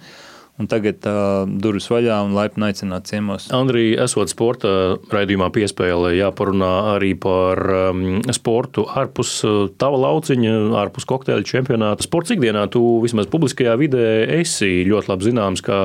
Un 0.56 0.70
tagad 0.72 1.04
uh, 1.04 1.44
durvis 1.60 1.90
vaļā 1.92 2.22
un 2.24 2.32
laipni 2.32 2.70
aicināt 2.70 3.10
ciemos. 3.10 3.50
Andrija, 3.52 4.06
esot 4.06 4.32
sporta 4.32 4.70
raidījumā, 5.12 5.50
piespēlē 5.52 6.14
jāparunā 6.16 6.70
arī 6.94 7.10
par 7.20 7.60
um, 7.92 8.22
sportu 8.32 8.86
ārpus 8.88 9.34
tava 9.82 10.00
lauciņa, 10.00 10.54
ārpus 10.80 11.04
kokteļa 11.10 11.44
čempionāta. 11.50 12.06
Sports 12.08 12.32
ikdienā 12.38 12.64
tu 12.72 12.82
vismaz 13.04 13.28
publiskajā 13.34 13.74
vidē 13.82 14.06
esi 14.38 14.86
ļoti 14.88 15.12
labi 15.12 15.28
zināms 15.28 15.64
kā 15.66 15.80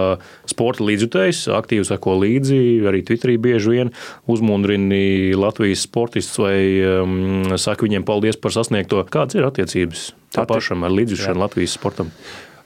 sporta 0.51 0.87
līdzjutējs, 0.87 1.49
aktīvi 1.57 1.89
sako 1.89 2.15
līdzi, 2.23 2.61
arī 2.87 3.03
Twitterī 3.09 3.41
bieži 3.43 3.75
vien 3.75 3.91
uzmundrini 4.31 5.35
Latvijas 5.35 5.83
sportistus 5.89 6.39
vai 6.45 6.61
um, 6.85 7.59
saka 7.59 7.89
viņiem 7.89 8.07
paldies 8.07 8.39
par 8.39 8.55
sasniegto. 8.55 9.03
Kādas 9.11 9.35
ir 9.35 9.51
attiecības 9.51 10.13
tev 10.31 10.47
pašam 10.55 10.87
ar 10.87 10.95
līdzjūšanu 10.95 11.43
Latvijas 11.43 11.75
sportam? 11.75 12.15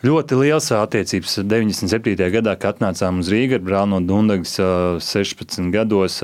Ļoti 0.05 0.37
liels 0.37 0.67
attiecības. 0.77 1.39
97. 1.49 2.27
gadā, 2.35 2.53
kad 2.61 2.77
atnācām 2.77 3.23
uz 3.23 3.31
Rīgā 3.33 3.57
ar 3.57 3.63
Brānu 3.65 4.03
Dundagas 4.05 4.59
16 5.01 5.71
gados, 5.73 6.19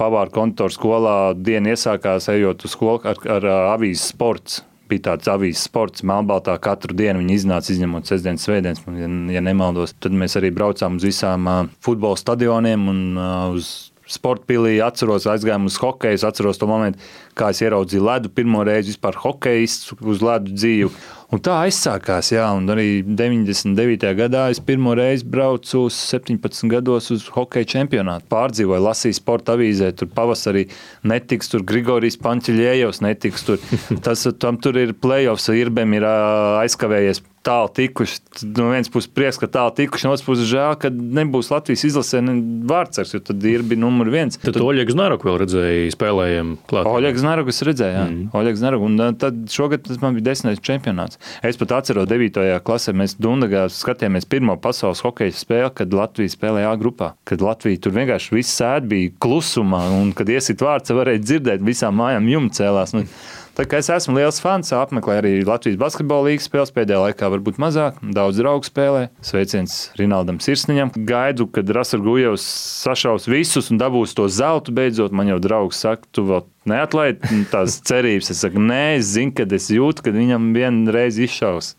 pavāra 0.00 0.32
kontoru 0.32 0.72
skolā 0.72 1.16
diena 1.36 1.74
iesākās 1.74 2.30
ejot 2.32 2.64
uz 2.64 2.72
skolu 2.72 3.02
ar, 3.10 3.20
ar 3.36 3.48
avīzes 3.74 4.06
sports. 4.14 4.62
Bija 4.88 5.10
tāds 5.10 5.28
avīzes 5.28 5.66
sports, 5.68 6.06
melnbaltā 6.08 6.54
katru 6.64 6.96
dienu 6.96 7.20
viņi 7.20 7.36
iznāca, 7.36 7.74
izņemot 7.74 8.08
sestdienas, 8.08 8.48
svētdienas, 8.48 8.80
ja, 8.96 9.12
ja 9.36 9.44
nemaldos. 9.44 9.92
Tad 10.00 10.16
mēs 10.16 10.38
arī 10.40 10.48
braucām 10.56 10.96
uz 10.96 11.04
visām 11.10 11.52
futbola 11.84 12.16
stadioniem 12.16 12.88
un 12.88 13.04
uz 13.52 13.90
sporta 14.08 14.48
pilī. 14.48 14.78
Atceros, 14.80 15.28
aizgājām 15.28 15.68
uz 15.68 15.76
hokeju, 15.82 16.20
atceros 16.24 16.60
to 16.60 16.68
momentu, 16.70 17.04
kā 17.38 17.52
es 17.54 17.62
ieraudzīju 17.62 18.04
ledu 18.04 18.32
pirmo 18.34 18.64
reizi 18.66 18.94
vispār 18.94 19.18
hokejistu 19.22 19.98
uz 20.08 20.24
ledu 20.24 20.56
dzīvi. 20.56 20.90
Un 21.28 21.42
tā 21.44 21.58
aizsākās, 21.66 22.30
jā, 22.32 22.46
un 22.56 22.70
arī 22.72 23.02
99. 23.04 24.06
gadā 24.16 24.46
es 24.48 24.62
pirmo 24.64 24.94
reizi 24.96 25.26
braucu 25.28 25.82
uz 25.84 25.98
17 26.08 26.70
gados 26.72 27.10
uz 27.12 27.26
hokeja 27.34 27.68
čempionātu. 27.74 28.24
Pārdzīvoju, 28.32 28.80
lasīju 28.86 29.18
sporta 29.18 29.58
avīzē, 29.58 29.90
tur 29.92 30.08
pavasarī 30.16 30.64
netiks, 31.04 31.52
tur 31.52 31.66
Grigorijs 31.68 32.16
Pančļējos 32.24 33.02
netiks, 33.04 33.44
tur, 33.44 33.60
tas, 34.06 34.24
tam 34.40 34.56
tur 34.56 34.80
ir 34.80 34.96
playoffs, 34.96 35.50
Irbem 35.52 35.98
ir 35.98 36.08
aizkavējies 36.08 37.20
tālu 37.48 37.70
tikuši. 37.74 38.18
No 38.56 38.68
vienas 38.72 38.90
puses 38.92 39.10
prieks, 39.12 39.38
ka 39.40 39.48
tālu 39.50 39.72
tikuši, 39.76 40.06
no 40.06 40.14
otras 40.14 40.26
puses 40.26 40.48
žēl, 40.50 40.76
ka 40.80 40.90
nebūs 40.92 41.50
Latvijas 41.52 41.84
izlasē 41.88 42.20
vārdsargs, 42.68 43.14
jo 43.16 43.22
tad 43.24 43.44
ir 43.48 43.64
bija 43.66 43.82
numur 43.82 44.10
viens. 44.12 44.38
Tad, 44.40 44.56
tad 44.56 44.64
Oļegs 44.64 44.96
Znaroku 44.96 45.28
vēl 45.28 45.40
redzēja 45.44 45.94
spēlējiem 45.94 46.54
klāt. 46.70 46.90
Oļegs 46.90 47.24
Znaroku 47.28 47.52
es 47.52 47.60
redzēju, 47.66 47.94
jā. 47.94 48.04
Mm. 48.08 48.28
Oļegs 48.38 48.62
Znaroku. 48.62 48.88
Un 48.88 49.16
tad 49.20 49.40
šogad 49.52 49.84
tas 49.84 50.00
man 50.02 50.16
bija 50.16 50.30
desmitais 50.30 50.62
čempionāts. 50.64 51.20
Es 51.44 51.58
pat 51.60 51.74
atceros 51.76 52.08
9. 52.08 52.40
klasē, 52.64 52.94
mēs 52.96 53.18
Dundagā 53.20 53.66
skatījāmies 53.72 54.28
pirmo 54.30 54.56
pasaules 54.62 55.02
hokeja 55.04 55.34
spēli, 55.36 55.70
kad 55.76 55.94
Latvija 55.94 56.32
spēlēja 56.32 56.72
A 56.72 56.78
grupā. 56.80 57.12
Kad 57.28 57.44
Latvija 57.44 57.82
tur 57.84 57.96
vienkārši 57.98 58.34
viss 58.38 58.56
sēd 58.58 58.88
bija 58.88 59.12
klusumā, 59.20 59.84
un 60.00 60.14
kad 60.16 60.30
iesit 60.32 60.64
vārds, 60.64 60.94
varēja 60.96 61.24
dzirdēt 61.24 61.64
visām 61.66 62.00
mājām 62.00 62.32
jumts 62.32 62.62
cēlās. 62.62 62.96
Nu, 62.96 63.04
kā 63.04 63.47
es 63.74 63.88
esmu 63.90 64.12
liels 64.14 64.36
fans, 64.38 64.68
apmeklēju 64.70 65.18
arī 65.18 65.30
Latvijas 65.42 65.80
basketbola 65.80 66.28
līnijas 66.28 66.44
spēles. 66.46 66.70
Pēdējā 66.76 67.00
laikā 67.02 67.30
varbūt 67.32 67.56
mazāk, 67.58 67.96
daudz 68.14 68.38
draugu 68.38 68.68
spēlē. 68.68 69.08
Sveiciens 69.26 69.72
Rinaldam 69.98 70.38
Sirsniņam. 70.38 70.92
Gaidu, 71.08 71.48
kad 71.50 71.72
Rasels 71.74 72.04
Gujevs 72.04 72.44
sašaus 72.84 73.26
visus 73.26 73.72
un 73.74 73.80
dabūs 73.80 74.14
to 74.14 74.28
zeltu 74.30 74.70
beidzot. 74.76 75.10
Man 75.10 75.32
jau 75.32 75.40
draugs 75.42 75.82
saka, 75.82 76.06
tu 76.14 76.22
vēl 76.28 76.46
neatlaidi 76.70 77.40
tās 77.50 77.80
cerības. 77.90 78.30
Es 78.30 78.44
saku, 78.46 78.62
nē, 78.62 79.00
es 79.00 79.10
zinu, 79.16 79.34
kad 79.42 79.50
es 79.58 79.66
jūtu, 79.74 80.06
kad 80.06 80.14
viņam 80.14 80.52
vienreiz 80.54 81.18
izšaus. 81.26 81.72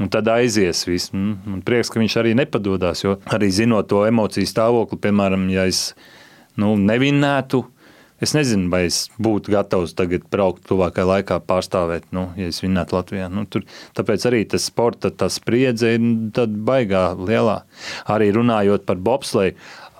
Un 0.00 0.08
tad 0.08 0.32
aizies 0.32 0.80
viss. 0.88 1.12
Man 1.12 1.60
prieks, 1.60 1.92
ka 1.92 2.00
viņš 2.00 2.18
arī 2.22 2.32
nepadodas. 2.40 3.04
Jo 3.04 3.18
arī 3.28 3.52
zinot 3.52 3.92
to 3.92 4.00
emociju 4.08 4.48
stāvokli, 4.48 5.02
piemēram, 5.04 5.44
ja 5.52 5.68
es 5.68 5.90
nu, 6.56 6.72
nevinētu, 6.80 7.66
Es 8.22 8.36
nezinu, 8.36 8.68
vai 8.70 8.84
es 8.86 9.08
būtu 9.18 9.50
gatavs 9.50 9.96
tagad 9.98 10.28
braukt 10.30 10.62
tuvākajā 10.68 11.08
laikā, 11.08 11.40
pārstāvēt, 11.42 12.04
nu, 12.14 12.28
ja 12.38 12.52
es 12.52 12.60
vinnētu 12.62 12.94
Latvijā. 12.94 13.26
Nu, 13.32 13.42
tur, 13.50 13.64
tāpēc 13.98 14.26
arī 14.30 14.44
tas 14.52 14.68
sporta 14.70 15.10
tā 15.10 15.26
spriedze 15.32 15.96
ir 15.96 16.04
baigā 16.68 17.08
lielā. 17.18 17.62
Arī 18.14 18.30
runājot 18.36 18.86
par 18.86 19.02
bobsleju, 19.02 19.56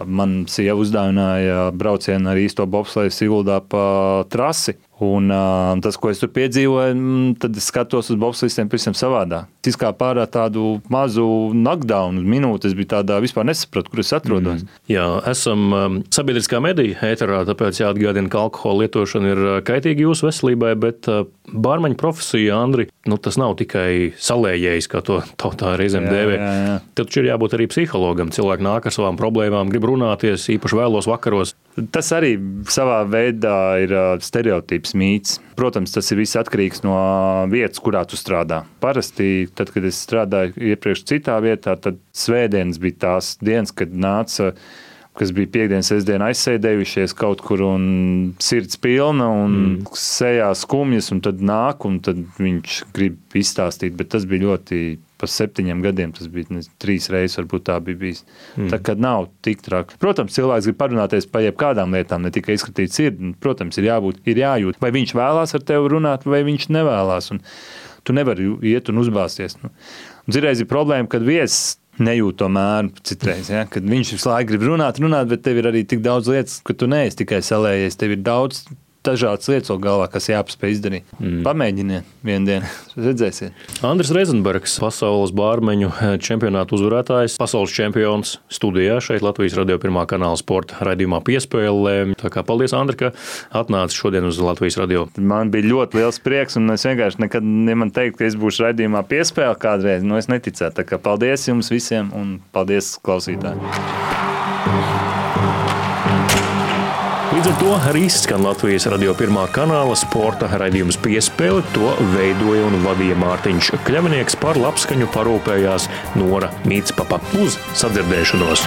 man 0.07 0.45
sieva 0.51 0.79
uzdāvināja 0.79 1.73
braucienu 1.79 2.31
ar 2.31 2.39
īsto 2.39 2.67
bobsleju 2.71 3.11
Siguldā 3.15 3.59
pa 3.67 3.85
trasi. 4.31 4.77
Un, 5.03 5.31
uh, 5.35 5.73
tas, 5.83 5.99
ko 5.99 6.13
es 6.13 6.21
tur 6.23 6.31
piedzīvoju, 6.35 6.95
mm, 6.95 7.35
tad 7.43 7.57
es 7.59 7.67
skatos 7.71 8.13
uz 8.13 8.19
bobslīdiem 8.23 8.71
pavisam 8.71 8.97
savādāk. 8.97 9.51
Es 9.67 9.79
kā 9.79 9.93
pārā 9.97 10.25
tādu 10.31 10.81
mazu 10.93 11.27
knockdown 11.55 12.21
minūti, 12.27 12.71
es 12.71 12.77
biju 12.79 12.91
tādā 12.95 13.19
vispār 13.23 13.47
nesapratu, 13.49 13.91
kur 13.93 14.03
es 14.03 14.13
atrodos. 14.15 14.63
Mm. 14.63 14.81
Jā, 14.93 15.07
esam 15.31 15.65
um, 15.77 16.01
sabiedriskā 16.13 16.61
mediju 16.63 16.99
ēterā, 17.09 17.43
tāpēc 17.49 17.83
jāatgādina, 17.83 18.31
ka 18.33 18.45
alkohola 18.47 18.85
lietošana 18.85 19.33
ir 19.35 19.45
kaitīga 19.67 20.07
jūsu 20.07 20.29
veselībai, 20.29 20.75
bet 20.83 21.11
uh, 21.11 21.25
bārmeņa 21.53 21.99
profesija, 22.01 22.59
Andri, 22.63 22.89
nu, 23.11 23.19
tas 23.23 23.39
nav 23.41 23.57
tikai 23.61 24.13
salējējis, 24.23 24.91
kā 24.91 25.03
to 25.07 25.21
tautā 25.41 25.77
reizēm 25.81 26.09
dēvē. 26.11 26.39
Jā, 26.39 26.53
jā. 26.63 26.79
Tad 26.95 27.13
taču 27.13 27.23
ir 27.23 27.31
jābūt 27.33 27.57
arī 27.59 27.69
psihologam. 27.71 28.31
Cilvēki 28.35 28.67
nāk 28.67 28.87
ar 28.89 28.95
savām 28.95 29.19
problēmām, 29.21 29.71
grib 29.73 29.87
runāties, 29.91 30.49
īpaši 30.57 30.79
vēlos 30.79 31.09
vakaros. 31.11 31.55
Tas 31.73 32.11
arī 32.13 32.35
savā 32.69 32.99
veidā 33.09 33.57
ir 33.81 33.95
stereotips, 34.21 34.93
mīts. 34.99 35.39
Protams, 35.57 35.95
tas 35.95 36.11
ir 36.13 36.21
viss 36.21 36.37
atkarīgs 36.37 36.85
no 36.85 36.97
vietas, 37.53 37.81
kurā 37.81 38.05
tu 38.09 38.19
strādā. 38.21 38.63
Parasti, 38.83 39.49
tad, 39.57 39.73
kad 39.73 39.87
es 39.89 40.01
strādāju 40.05 40.53
iepriekš 40.73 41.07
citā 41.09 41.39
vietā, 41.45 41.79
tad 41.81 42.01
svētdienas 42.13 42.81
bija 42.83 42.99
tās 43.07 43.37
dienas, 43.41 43.73
kad 43.73 43.95
nāca 43.97 44.53
kas 45.17 45.33
bija 45.37 45.51
piekdienas, 45.53 45.91
sestdiena 45.93 46.31
aizsēdējušies 46.33 47.13
kaut 47.17 47.43
kur 47.45 47.61
un 47.67 47.83
sirds 48.41 48.79
pilna 48.81 49.27
un 49.29 49.57
mm. 49.59 49.97
sejā 49.99 50.49
skumjas, 50.57 51.11
un 51.13 51.21
tad 51.25 51.43
nāk, 51.45 51.85
un 51.89 51.99
tad 52.05 52.23
viņš 52.41 52.79
grib 52.97 53.37
izstāstīt, 53.37 53.97
bet 53.99 54.13
tas 54.15 54.25
bija 54.29 54.47
ļoti 54.47 54.79
pa 55.23 55.29
septiņiem 55.31 55.83
gadiem 55.85 56.13
tas 56.17 56.27
bija 56.33 56.51
ne, 56.51 56.65
trīs 56.83 57.07
reizes, 57.13 57.39
varbūt 57.39 57.69
tā 57.69 57.77
bija 57.85 58.01
bijis. 58.01 58.25
Mm. 58.57 58.71
Tā 58.73 58.81
kā 58.83 58.97
nav 58.99 59.29
tik 59.47 59.63
traki. 59.63 59.99
Protams, 60.03 60.35
cilvēks 60.35 60.67
grib 60.67 60.81
parunāties 60.81 61.29
par 61.31 61.45
jebkādām 61.47 61.95
lietām, 61.95 62.27
ne 62.27 62.33
tikai 62.35 62.59
izskatīt 62.59 62.95
sirdi. 62.95 63.31
Protams, 63.43 63.79
ir 63.79 63.87
jābūt, 63.87 64.19
ir 64.27 64.43
jājūt, 64.43 64.81
vai 64.83 64.91
viņš 64.99 65.15
vēlās 65.19 65.55
ar 65.55 65.67
tevi 65.69 65.93
runāt, 65.95 66.27
vai 66.27 66.43
viņš 66.49 66.67
nevēlās. 66.75 67.31
Un 67.37 67.43
tu 68.03 68.17
nevari 68.17 68.51
iet 68.73 68.91
un 68.91 68.99
uzbāzties. 69.05 69.61
Nu. 69.63 69.71
Dzirēs 70.27 70.65
ir 70.65 70.71
problēma, 70.71 71.11
kad 71.11 71.23
viesis 71.27 71.77
nejūt 72.03 72.41
to 72.41 72.49
mēru 72.51 72.93
citreiz. 73.07 73.51
Ja? 73.53 73.67
Kad 73.71 73.87
viņš 73.89 74.15
visu 74.17 74.31
laiku 74.31 74.55
grib 74.55 74.67
runāt, 74.71 75.01
runāt, 75.03 75.29
bet 75.31 75.45
tev 75.45 75.61
ir 75.61 75.69
arī 75.71 75.85
tik 75.89 76.03
daudz 76.05 76.31
lietas, 76.33 76.59
ka 76.65 76.75
tu 76.75 76.89
neesi 76.91 77.23
tikai 77.23 77.43
salējies. 77.45 77.99
Tev 78.01 78.17
ir 78.17 78.25
daudz 78.25 78.65
dažādas 79.07 79.49
lietas 79.51 79.81
galvā, 79.83 80.07
kas 80.13 80.29
jāpaspēj 80.31 80.71
izdarīt. 80.77 81.05
Mm. 81.19 81.41
Pamēģiniet 81.47 82.05
vienu 82.27 82.49
dienu, 82.49 82.67
redzēsiet. 83.09 83.51
Andris 83.87 84.13
Reizenbergs, 84.15 84.79
pasaules 84.83 85.33
bārmeņu 85.37 85.91
čempionāta 86.23 86.77
uzvarētājs, 86.77 87.39
pasaules 87.41 87.75
čempions 87.75 88.37
studijā 88.53 89.01
šeit 89.05 89.23
Latvijas 89.25 89.57
radio 89.59 89.77
pirmā 89.83 90.03
kanāla 90.11 90.39
sporta 90.41 90.73
raidījumā 90.87 91.23
piespēlē. 91.27 91.97
Tā 92.21 92.29
kā 92.33 92.41
paldies, 92.47 92.73
Andri, 92.77 92.97
ka 93.05 93.09
atnāci 93.63 93.99
šodien 93.99 94.25
uz 94.29 94.37
Latvijas 94.43 94.79
radio. 94.83 95.01
Man 95.19 95.53
bija 95.55 95.71
ļoti 95.71 95.93
liels 96.01 96.19
prieks, 96.23 96.55
un 96.61 96.65
es 96.75 96.87
vienkārši 96.89 97.19
nekad, 97.27 97.43
ja 97.43 97.77
man 97.79 97.91
teikt, 97.95 98.15
ka 98.21 98.23
es 98.29 98.39
būšu 98.39 98.59
raidījumā 98.69 99.01
piespēle 99.11 99.57
kādreiz, 99.63 100.01
nu 100.07 100.15
es 100.21 100.31
neticētu. 100.33 100.75
Tā 100.79 100.83
kā 100.89 100.97
paldies 101.03 101.49
jums 101.51 101.69
visiem 101.73 102.07
un 102.17 102.27
paldies 102.55 102.87
klausītājiem! 103.05 103.61
Ar 107.53 107.59
to 107.61 107.73
arī 107.85 108.07
izskan 108.09 108.47
Latvijas 108.47 108.87
radio 108.89 109.13
pirmā 109.13 109.43
kanāla 109.53 109.93
sporta 110.01 110.49
raidījums 110.49 110.97
piespēle. 111.05 111.61
To 111.75 111.91
veidoja 112.15 112.65
un 112.65 112.79
vadīja 112.81 113.19
Mārtiņš 113.21 113.75
Kļavnieks 113.85 114.39
par 114.41 114.57
labskaņu 114.57 115.11
parūpējās 115.13 115.91
Nora 116.17 116.49
Mītspapa 116.65 117.21
uz 117.45 117.61
sadzirdēšanos. 117.77 118.65